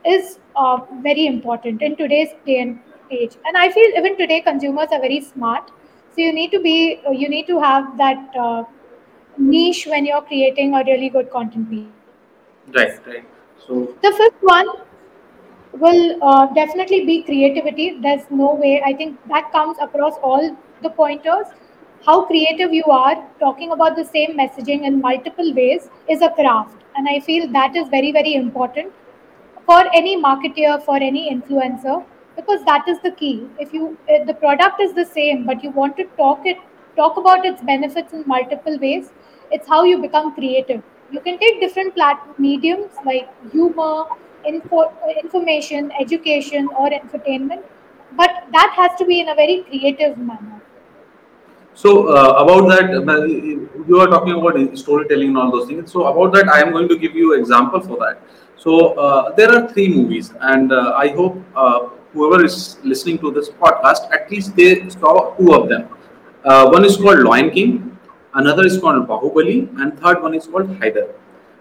is 0.04 0.38
uh, 0.57 0.78
very 1.02 1.26
important 1.26 1.83
in 1.83 1.97
today's 1.97 2.30
day 2.47 2.61
and 2.61 2.80
age. 3.11 3.37
And 3.45 3.57
I 3.57 3.71
feel 3.71 3.90
even 3.97 4.16
today 4.16 4.40
consumers 4.40 4.88
are 4.92 5.00
very 5.00 5.21
smart, 5.21 5.71
so 6.14 6.23
you 6.23 6.33
need 6.33 6.50
to 6.52 6.61
be 6.61 7.00
uh, 7.07 7.11
you 7.11 7.28
need 7.28 7.47
to 7.49 7.61
have 7.61 7.97
that 7.99 8.37
uh, 8.37 8.64
niche 9.37 9.87
when 9.87 10.07
you're 10.07 10.23
creating 10.23 10.75
a 10.75 10.85
really 10.85 11.09
good 11.09 11.30
content 11.30 11.71
piece. 11.71 11.87
Right, 12.75 13.07
right. 13.07 13.25
So, 13.66 13.95
The 14.02 14.12
fifth 14.12 14.42
one 14.42 14.66
will 15.73 16.23
uh, 16.23 16.47
definitely 16.54 17.04
be 17.04 17.23
creativity. 17.23 17.99
There's 18.00 18.23
no 18.30 18.54
way. 18.54 18.83
I 18.85 18.92
think 18.95 19.19
that 19.28 19.52
comes 19.52 19.76
across 19.80 20.14
all 20.23 20.57
the 20.83 20.90
pointers. 20.90 21.47
How 22.07 22.25
creative 22.25 22.73
you 22.73 22.85
are, 22.85 23.23
talking 23.38 23.73
about 23.73 23.95
the 23.95 24.04
same 24.04 24.37
messaging 24.37 24.85
in 24.85 25.00
multiple 25.00 25.52
ways, 25.54 25.90
is 26.09 26.23
a 26.23 26.30
craft. 26.30 26.83
And 26.97 27.07
I 27.09 27.21
feel 27.21 27.47
that 27.52 27.76
is 27.76 27.88
very, 27.88 28.11
very 28.11 28.35
important 28.35 28.92
for 29.66 29.85
any 29.95 30.16
marketer, 30.16 30.83
for 30.83 30.97
any 30.97 31.30
influencer, 31.30 32.02
because 32.37 32.64
that 32.64 32.88
is 32.88 32.99
the 33.02 33.11
key. 33.11 33.47
If 33.58 33.75
you 33.75 33.99
if 34.08 34.26
the 34.26 34.32
product 34.32 34.80
is 34.80 34.95
the 34.95 35.04
same, 35.04 35.45
but 35.45 35.63
you 35.63 35.71
want 35.73 35.99
to 35.99 36.04
talk 36.17 36.47
it, 36.47 36.56
talk 36.97 37.19
about 37.19 37.45
its 37.45 37.63
benefits 37.63 38.15
in 38.15 38.25
multiple 38.26 38.78
ways, 38.78 39.13
it's 39.50 39.69
how 39.69 39.84
you 39.84 39.99
become 39.99 40.34
creative. 40.34 40.82
You 41.10 41.21
can 41.21 41.39
take 41.39 41.60
different 41.60 41.95
plat 41.95 42.25
mediums 42.39 42.93
like 43.04 43.28
humor, 43.52 44.04
info, 44.47 44.91
information, 45.23 45.93
education, 46.00 46.69
or 46.78 46.91
entertainment, 46.93 47.63
but 48.13 48.47
that 48.52 48.73
has 48.75 48.99
to 48.99 49.04
be 49.04 49.21
in 49.21 49.28
a 49.28 49.34
very 49.34 49.63
creative 49.69 50.17
manner. 50.17 50.63
So 51.75 52.09
uh, 52.09 52.43
about 52.43 52.69
that, 52.69 52.91
you 53.89 54.00
are 54.00 54.06
talking 54.09 54.35
about 54.35 54.78
storytelling 54.78 55.28
and 55.28 55.39
all 55.39 55.50
those 55.50 55.69
things. 55.69 55.91
So 55.93 56.06
about 56.06 56.35
that, 56.35 56.49
I 56.49 56.61
am 56.61 56.73
going 56.73 56.89
to 56.89 56.99
give 56.99 57.15
you 57.15 57.35
example 57.35 57.80
for 57.80 57.97
that. 57.99 58.23
So 58.56 58.95
uh, 58.99 59.35
there 59.37 59.50
are 59.54 59.69
three 59.73 59.89
movies, 59.89 60.35
and 60.41 60.73
uh, 60.73 60.93
I 60.97 61.09
hope 61.09 61.43
uh, 61.56 61.89
whoever 62.13 62.45
is 62.45 62.78
listening 62.83 63.19
to 63.21 63.30
this 63.30 63.49
podcast, 63.49 64.13
at 64.13 64.30
least 64.30 64.54
they 64.54 64.87
saw 64.91 65.35
two 65.37 65.54
of 65.54 65.69
them. 65.69 65.89
Uh, 66.45 66.69
one 66.69 66.85
is 66.85 66.97
called 66.97 67.21
Lion 67.21 67.50
King, 67.50 67.99
another 68.35 68.67
is 68.67 68.78
called 68.78 69.06
Bahubali, 69.09 69.69
and 69.80 69.99
third 69.99 70.23
one 70.23 70.35
is 70.35 70.47
called 70.47 70.69
Haider. 70.80 71.15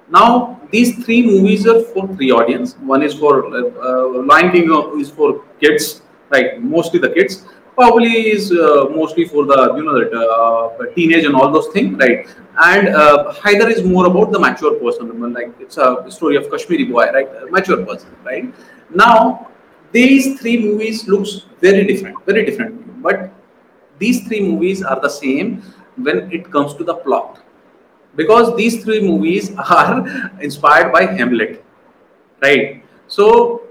Now 0.10 0.60
these 0.72 1.06
three 1.06 1.26
movies 1.26 1.68
are 1.68 1.82
for 1.82 2.08
three 2.16 2.32
audience. 2.32 2.76
One 2.80 3.04
is 3.04 3.14
for 3.14 3.46
uh, 3.46 4.24
Lion 4.26 4.52
King 4.52 5.00
is 5.00 5.10
for 5.10 5.46
kids, 5.62 6.02
right? 6.30 6.62
Mostly 6.62 7.00
the 7.00 7.12
kids. 7.12 7.46
Probably 7.80 8.32
is 8.32 8.52
uh, 8.52 8.90
mostly 8.94 9.24
for 9.24 9.46
the 9.46 9.74
you 9.78 9.84
know 9.84 9.98
that 10.00 10.14
uh, 10.14 10.86
teenage 10.96 11.24
and 11.24 11.34
all 11.34 11.50
those 11.50 11.68
things, 11.70 11.98
right? 11.98 12.28
And 12.62 12.90
uh, 12.90 13.34
is 13.76 13.84
more 13.84 14.06
about 14.06 14.34
the 14.34 14.40
mature 14.40 14.74
person, 14.80 15.34
like 15.34 15.54
it's 15.62 15.78
a 15.78 16.06
story 16.10 16.36
of 16.36 16.50
Kashmiri 16.52 16.84
boy, 16.84 17.06
right? 17.14 17.30
A 17.42 17.46
mature 17.50 17.86
person, 17.86 18.10
right? 18.26 18.54
Now 18.94 19.48
these 19.94 20.42
three 20.42 20.58
movies 20.62 21.08
looks 21.08 21.46
very 21.62 21.86
different, 21.86 22.18
very 22.26 22.44
different, 22.46 23.02
but 23.02 23.32
these 23.98 24.28
three 24.28 24.42
movies 24.42 24.84
are 24.84 25.00
the 25.00 25.10
same 25.10 25.64
when 25.96 26.30
it 26.34 26.52
comes 26.52 26.74
to 26.74 26.84
the 26.84 26.96
plot 26.96 27.40
because 28.18 28.56
these 28.58 28.84
three 28.84 29.02
movies 29.02 29.52
are 29.78 30.06
inspired 30.42 30.92
by 30.92 31.06
Hamlet, 31.06 31.64
right? 32.42 32.84
So 33.08 33.69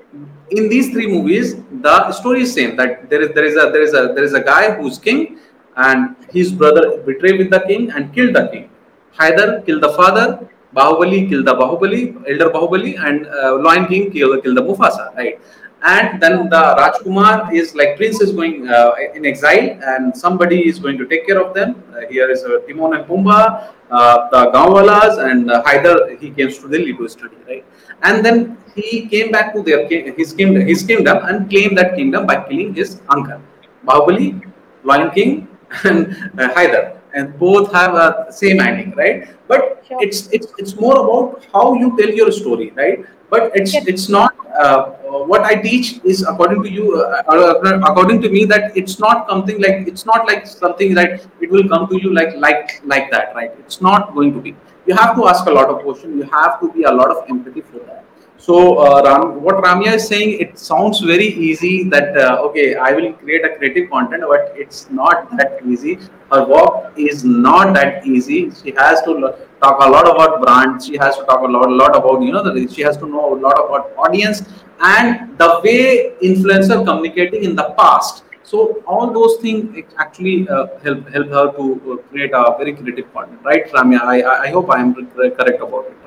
in 0.50 0.68
these 0.68 0.90
three 0.92 1.06
movies, 1.06 1.56
the 1.82 2.12
story 2.12 2.42
is 2.42 2.52
same 2.54 2.76
that 2.76 3.08
there 3.10 3.22
is 3.22 3.34
there 3.34 3.44
is 3.44 3.56
a 3.56 3.70
there 3.70 3.82
is 3.82 3.94
a 3.94 4.12
there 4.14 4.24
is 4.24 4.34
a 4.34 4.40
guy 4.40 4.72
who's 4.72 4.98
king, 4.98 5.38
and 5.76 6.16
his 6.32 6.52
brother 6.52 6.98
betrayed 7.02 7.38
with 7.38 7.50
the 7.50 7.60
king 7.60 7.90
and 7.90 8.14
killed 8.14 8.34
the 8.34 8.48
king. 8.48 8.70
Haider 9.18 9.64
killed 9.66 9.82
the 9.82 9.92
father, 9.94 10.48
Bahubali 10.74 11.28
killed 11.28 11.46
the 11.46 11.54
Bahubali, 11.54 12.02
elder 12.28 12.50
Bahubali, 12.50 12.98
and 12.98 13.26
uh, 13.26 13.58
Lion 13.58 13.86
King 13.86 14.10
killed 14.10 14.42
the 14.44 14.62
Mufasa, 14.62 15.14
right? 15.16 15.40
And 15.82 16.20
then 16.20 16.48
the 16.48 16.62
Rajkumar 16.80 17.52
is 17.54 17.74
like 17.74 17.96
prince 17.96 18.20
is 18.20 18.32
going 18.32 18.68
uh, 18.68 18.92
in 19.14 19.24
exile, 19.24 19.78
and 19.82 20.16
somebody 20.16 20.68
is 20.68 20.78
going 20.80 20.98
to 20.98 21.06
take 21.06 21.26
care 21.26 21.40
of 21.40 21.54
them. 21.54 21.82
Uh, 21.92 22.00
here 22.10 22.28
is 22.28 22.42
uh, 22.42 22.58
Timon 22.66 22.94
and 22.96 23.04
Pumbaa, 23.06 23.72
uh, 23.90 24.28
the 24.30 24.50
Gaonwalas, 24.50 25.30
and 25.30 25.50
uh, 25.50 25.62
Haider. 25.62 26.18
He 26.18 26.30
came 26.30 26.50
to 26.50 26.68
Delhi 26.68 26.94
to 26.94 27.08
study, 27.08 27.36
right? 27.46 27.64
And 28.02 28.24
then 28.24 28.58
he 28.74 29.06
came 29.06 29.30
back 29.30 29.54
to 29.54 29.62
their 29.62 29.86
his 29.88 30.32
kingdom, 30.32 30.66
his 30.66 30.82
kingdom, 30.82 31.18
and 31.22 31.48
claimed 31.48 31.78
that 31.78 31.94
kingdom 31.94 32.26
by 32.26 32.42
killing 32.48 32.74
his 32.74 33.00
uncle, 33.08 33.40
Bahubali, 33.86 34.42
Lion 34.82 35.10
King, 35.12 35.46
and 35.84 36.08
uh, 36.38 36.48
Haider, 36.54 36.97
and 37.18 37.38
both 37.38 37.72
have 37.72 37.94
a 37.94 38.26
same 38.30 38.60
ending, 38.60 38.92
right? 39.02 39.28
But 39.48 39.74
Sure. 39.88 39.98
it's 40.06 40.28
it's 40.38 40.48
it's 40.62 40.74
more 40.84 40.96
about 41.02 41.46
how 41.52 41.74
you 41.82 41.88
tell 41.98 42.10
your 42.20 42.30
story, 42.38 42.72
right? 42.80 43.04
But 43.30 43.52
it's 43.60 43.74
Yes. 43.74 43.86
it's 43.92 44.06
not 44.16 44.32
uh, 44.64 44.80
what 45.32 45.42
I 45.50 45.54
teach 45.66 45.88
is 46.12 46.22
according 46.32 46.62
to 46.64 46.70
you, 46.78 46.86
uh, 47.02 47.22
uh, 47.34 47.80
according 47.90 48.22
to 48.26 48.30
me, 48.36 48.44
that 48.54 48.76
it's 48.82 48.98
not 49.06 49.28
something 49.30 49.60
like 49.66 49.88
it's 49.92 50.06
not 50.12 50.26
like 50.32 50.46
something 50.46 50.94
that 51.00 51.26
it 51.40 51.50
will 51.56 51.68
come 51.74 51.88
to 51.94 52.00
you 52.04 52.12
like 52.20 52.36
like 52.46 52.80
like 52.94 53.10
that, 53.16 53.34
right? 53.40 53.52
It's 53.64 53.80
not 53.90 54.14
going 54.14 54.34
to 54.38 54.40
be. 54.48 54.54
You 54.86 54.94
have 55.02 55.16
to 55.16 55.28
ask 55.34 55.46
a 55.46 55.56
lot 55.60 55.68
of 55.76 55.82
questions. 55.86 56.16
You 56.22 56.28
have 56.38 56.60
to 56.60 56.72
be 56.78 56.84
a 56.84 56.94
lot 57.00 57.10
of 57.16 57.24
empathy 57.36 57.62
for 57.72 57.80
that. 57.90 58.04
So, 58.38 58.78
uh, 58.78 59.02
Ram, 59.04 59.42
what 59.42 59.56
Ramya 59.56 59.94
is 59.96 60.06
saying, 60.06 60.38
it 60.40 60.58
sounds 60.58 61.00
very 61.00 61.26
easy 61.26 61.84
that, 61.90 62.16
uh, 62.16 62.42
okay, 62.46 62.76
I 62.76 62.92
will 62.92 63.12
create 63.14 63.44
a 63.44 63.56
creative 63.56 63.90
content, 63.90 64.22
but 64.28 64.52
it's 64.56 64.88
not 64.90 65.36
that 65.36 65.58
easy. 65.66 65.98
Her 66.32 66.46
work 66.46 66.92
is 66.96 67.24
not 67.24 67.74
that 67.74 68.06
easy. 68.06 68.50
She 68.62 68.72
has 68.76 69.02
to 69.02 69.34
talk 69.60 69.82
a 69.84 69.90
lot 69.90 70.08
about 70.08 70.40
brand. 70.42 70.82
She 70.82 70.96
has 70.96 71.16
to 71.16 71.24
talk 71.24 71.42
a 71.42 71.50
lot, 71.50 71.68
lot 71.70 71.96
about, 71.96 72.22
you 72.22 72.32
know, 72.32 72.44
the, 72.44 72.72
she 72.72 72.82
has 72.82 72.96
to 72.98 73.06
know 73.06 73.34
a 73.34 73.38
lot 73.46 73.58
about 73.64 73.92
audience 73.98 74.42
and 74.80 75.36
the 75.36 75.60
way 75.64 76.12
influencer 76.22 76.84
communicating 76.84 77.42
in 77.42 77.56
the 77.56 77.74
past. 77.76 78.22
So 78.44 78.82
all 78.86 79.12
those 79.12 79.36
things 79.42 79.84
actually 79.98 80.48
uh, 80.48 80.68
help 80.82 81.06
help 81.10 81.28
her 81.28 81.46
to 81.58 81.64
uh, 81.92 81.96
create 82.10 82.30
a 82.32 82.56
very 82.56 82.72
creative 82.72 83.12
content, 83.12 83.40
right, 83.44 83.70
Ramya? 83.72 84.00
I 84.00 84.46
I 84.46 84.50
hope 84.50 84.70
I 84.70 84.80
am 84.80 84.94
correct 84.94 85.60
about 85.60 85.84
it? 85.90 85.97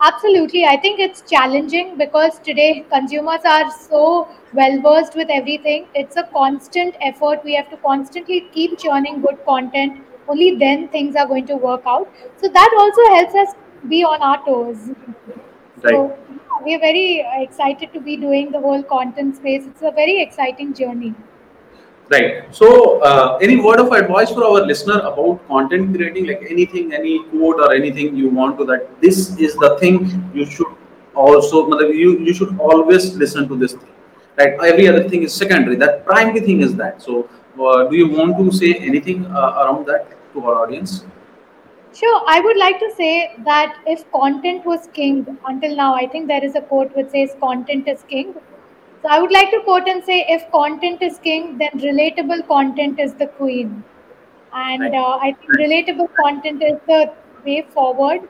Absolutely. 0.00 0.64
I 0.64 0.76
think 0.76 1.00
it's 1.00 1.22
challenging 1.22 1.96
because 1.98 2.38
today 2.38 2.84
consumers 2.90 3.40
are 3.44 3.70
so 3.70 4.28
well 4.54 4.80
versed 4.80 5.16
with 5.16 5.28
everything. 5.30 5.86
It's 5.94 6.16
a 6.16 6.22
constant 6.32 6.94
effort. 7.00 7.44
We 7.44 7.54
have 7.56 7.68
to 7.70 7.76
constantly 7.78 8.42
keep 8.52 8.78
churning 8.78 9.20
good 9.22 9.44
content 9.44 10.04
only 10.28 10.56
then 10.56 10.88
things 10.88 11.16
are 11.16 11.26
going 11.26 11.46
to 11.46 11.56
work 11.56 11.82
out. 11.86 12.08
So 12.36 12.48
that 12.48 12.70
also 12.78 13.02
helps 13.14 13.34
us 13.34 13.54
be 13.88 14.04
on 14.04 14.22
our 14.22 14.44
toes. 14.44 14.90
Right. 15.82 15.94
So 15.94 16.18
we 16.64 16.74
are 16.74 16.80
very 16.80 17.26
excited 17.36 17.92
to 17.94 18.00
be 18.00 18.16
doing 18.16 18.52
the 18.52 18.60
whole 18.60 18.82
content 18.82 19.36
space. 19.36 19.64
It's 19.66 19.82
a 19.82 19.90
very 19.90 20.20
exciting 20.22 20.74
journey. 20.74 21.14
Right. 22.10 22.54
So, 22.54 23.00
uh, 23.02 23.38
any 23.42 23.60
word 23.60 23.80
of 23.80 23.92
advice 23.92 24.30
for 24.30 24.42
our 24.42 24.64
listener 24.66 25.00
about 25.00 25.46
content 25.46 25.94
creating, 25.94 26.26
like 26.26 26.46
anything, 26.48 26.94
any 26.94 27.22
quote 27.24 27.60
or 27.60 27.74
anything 27.74 28.16
you 28.16 28.30
want 28.30 28.56
to 28.58 28.64
that 28.64 28.98
this 29.02 29.36
is 29.38 29.54
the 29.56 29.76
thing 29.78 30.30
you 30.34 30.46
should 30.46 30.74
also, 31.14 31.68
you 31.80 32.18
you 32.20 32.32
should 32.32 32.58
always 32.58 33.14
listen 33.14 33.46
to 33.48 33.56
this 33.56 33.74
thing. 33.74 33.92
Right. 34.38 34.54
Every 34.72 34.88
other 34.88 35.06
thing 35.06 35.22
is 35.22 35.34
secondary. 35.34 35.76
That 35.76 36.06
primary 36.06 36.40
thing 36.40 36.62
is 36.62 36.74
that. 36.76 37.02
So, 37.02 37.28
uh, 37.60 37.84
do 37.88 37.96
you 37.96 38.08
want 38.08 38.38
to 38.38 38.50
say 38.56 38.74
anything 38.74 39.26
uh, 39.26 39.64
around 39.64 39.86
that 39.86 40.08
to 40.32 40.46
our 40.46 40.62
audience? 40.64 41.04
Sure. 41.94 42.22
I 42.26 42.40
would 42.40 42.56
like 42.56 42.78
to 42.80 42.90
say 42.96 43.34
that 43.44 43.80
if 43.86 44.10
content 44.12 44.64
was 44.64 44.88
king 44.94 45.26
until 45.46 45.76
now, 45.76 45.94
I 45.94 46.06
think 46.06 46.28
there 46.28 46.44
is 46.44 46.54
a 46.54 46.62
quote 46.62 46.96
which 46.96 47.10
says 47.10 47.36
content 47.40 47.88
is 47.88 48.04
king 48.08 48.34
so 49.02 49.08
I 49.08 49.20
would 49.20 49.30
like 49.30 49.50
to 49.50 49.60
quote 49.64 49.88
and 49.88 50.02
say, 50.04 50.24
if 50.28 50.50
content 50.50 51.02
is 51.02 51.18
king, 51.18 51.58
then 51.58 51.70
relatable 51.74 52.46
content 52.48 52.98
is 52.98 53.14
the 53.14 53.26
queen. 53.26 53.84
And 54.52 54.94
uh, 54.94 55.18
I 55.20 55.36
think 55.38 55.52
relatable 55.52 56.08
content 56.14 56.62
is 56.62 56.78
the 56.86 57.12
way 57.44 57.66
forward. 57.72 58.28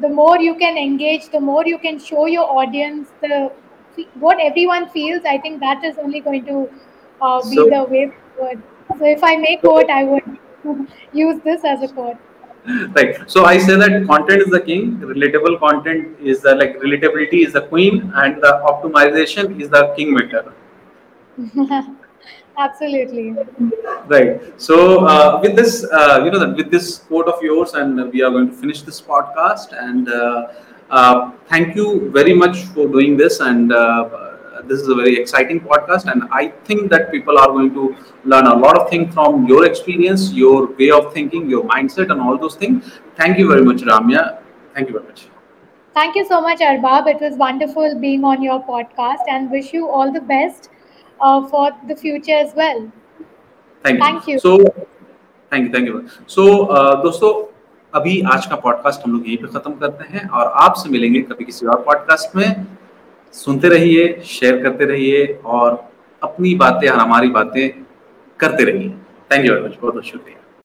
The 0.00 0.08
more 0.08 0.38
you 0.38 0.54
can 0.54 0.78
engage, 0.78 1.30
the 1.30 1.40
more 1.40 1.66
you 1.66 1.78
can 1.78 1.98
show 1.98 2.26
your 2.26 2.44
audience 2.44 3.08
the 3.20 3.52
what 4.14 4.38
everyone 4.40 4.88
feels. 4.90 5.22
I 5.24 5.38
think 5.38 5.60
that 5.60 5.82
is 5.84 5.96
only 5.98 6.20
going 6.20 6.44
to 6.46 6.70
uh, 7.20 7.40
be 7.48 7.56
so, 7.56 7.68
the 7.68 7.84
way 7.84 8.12
forward. 8.36 8.62
So 8.98 9.04
if 9.04 9.24
I 9.24 9.36
may 9.36 9.56
quote, 9.56 9.90
I 9.90 10.04
would 10.04 10.38
use 11.12 11.42
this 11.42 11.64
as 11.64 11.82
a 11.82 11.88
quote 11.88 12.18
right. 12.94 13.30
So 13.30 13.44
i 13.44 13.58
say 13.58 13.76
that 13.76 14.06
content 14.06 14.42
is 14.42 14.50
the 14.50 14.60
king 14.60 14.96
relatable 14.98 15.58
content 15.60 16.18
is 16.20 16.40
the 16.42 16.54
like 16.54 16.78
relatability 16.80 17.46
is 17.46 17.52
the 17.52 17.62
queen 17.62 18.12
and 18.16 18.42
the 18.42 18.52
optimization 18.70 19.60
is 19.60 19.68
the 19.70 19.94
king 19.96 20.16
kingmaker. 20.16 20.52
Absolutely. 22.58 23.34
Right. 24.06 24.40
So 24.56 25.04
uh, 25.04 25.40
with 25.42 25.56
this 25.56 25.84
uh, 25.92 26.22
you 26.24 26.30
know 26.30 26.38
that 26.38 26.56
with 26.56 26.70
this 26.70 26.98
quote 26.98 27.28
of 27.28 27.42
yours 27.42 27.74
and 27.74 28.10
we 28.12 28.22
are 28.22 28.30
going 28.30 28.48
to 28.48 28.54
finish 28.54 28.82
this 28.82 29.00
podcast 29.00 29.76
and 29.78 30.08
uh, 30.08 30.48
uh 30.88 31.32
thank 31.48 31.74
you 31.74 32.10
very 32.12 32.32
much 32.32 32.58
for 32.72 32.86
doing 32.86 33.16
this 33.16 33.40
and 33.40 33.72
uh, 33.72 34.25
this 34.67 34.79
is 34.81 34.87
a 34.87 34.95
very 34.95 35.17
exciting 35.17 35.59
podcast, 35.59 36.11
and 36.11 36.23
I 36.31 36.49
think 36.69 36.89
that 36.91 37.11
people 37.11 37.37
are 37.37 37.47
going 37.47 37.73
to 37.73 37.95
learn 38.25 38.47
a 38.47 38.55
lot 38.55 38.77
of 38.77 38.89
things 38.89 39.13
from 39.13 39.47
your 39.47 39.65
experience, 39.65 40.31
your 40.33 40.67
way 40.75 40.91
of 40.91 41.13
thinking, 41.13 41.49
your 41.49 41.63
mindset, 41.65 42.11
and 42.11 42.21
all 42.21 42.37
those 42.37 42.55
things. 42.55 42.99
Thank 43.17 43.37
you 43.37 43.47
very 43.47 43.63
much, 43.63 43.81
Ramya. 43.81 44.41
Thank 44.73 44.87
you 44.87 44.93
very 44.93 45.05
much. 45.05 45.27
Thank 45.95 46.15
you 46.15 46.25
so 46.25 46.41
much, 46.41 46.59
Arbab. 46.59 47.07
It 47.07 47.21
was 47.21 47.35
wonderful 47.35 47.99
being 47.99 48.23
on 48.23 48.41
your 48.41 48.63
podcast, 48.63 49.27
and 49.27 49.51
wish 49.51 49.73
you 49.73 49.89
all 49.89 50.11
the 50.11 50.21
best 50.21 50.69
uh, 51.19 51.47
for 51.47 51.71
the 51.87 51.95
future 51.95 52.33
as 52.33 52.53
well. 52.55 52.91
Thank 53.83 53.97
you. 53.97 54.05
Thank 54.05 54.27
you. 54.27 54.39
So, 54.39 54.57
thank 55.49 55.65
you, 55.65 55.71
thank 55.71 55.87
you. 55.87 56.07
So, 56.27 56.67
uh, 56.67 57.01
दोस्तों 57.03 57.31
अभी 57.95 58.21
आज 58.33 58.45
का 58.47 58.55
podcast 58.55 59.01
हम 59.05 59.11
लोग 59.13 59.27
यहीं 59.27 59.37
पे 59.37 59.47
खत्म 59.53 59.71
करते 59.79 60.05
हैं 60.11 60.27
और 60.29 60.51
आपसे 60.65 60.89
मिलेंगे 60.89 61.21
कभी 61.31 61.45
किसी 61.45 61.65
और 61.65 61.81
पॉडकास्ट 61.87 62.35
में 62.35 62.67
सुनते 63.36 63.68
रहिए 63.68 64.20
शेयर 64.24 64.62
करते 64.62 64.84
रहिए 64.84 65.26
और 65.44 65.90
अपनी 66.22 66.54
बातें 66.54 66.88
और 66.88 66.98
हमारी 66.98 67.28
बातें 67.28 67.84
करते 68.40 68.64
रहिए। 68.64 68.88
थैंक 69.30 69.46
यू 69.46 69.52
वेरी 69.52 69.64
मच 69.64 69.76
बहुत 69.82 69.92
बहुत 69.94 70.04
शुक्रिया। 70.04 70.45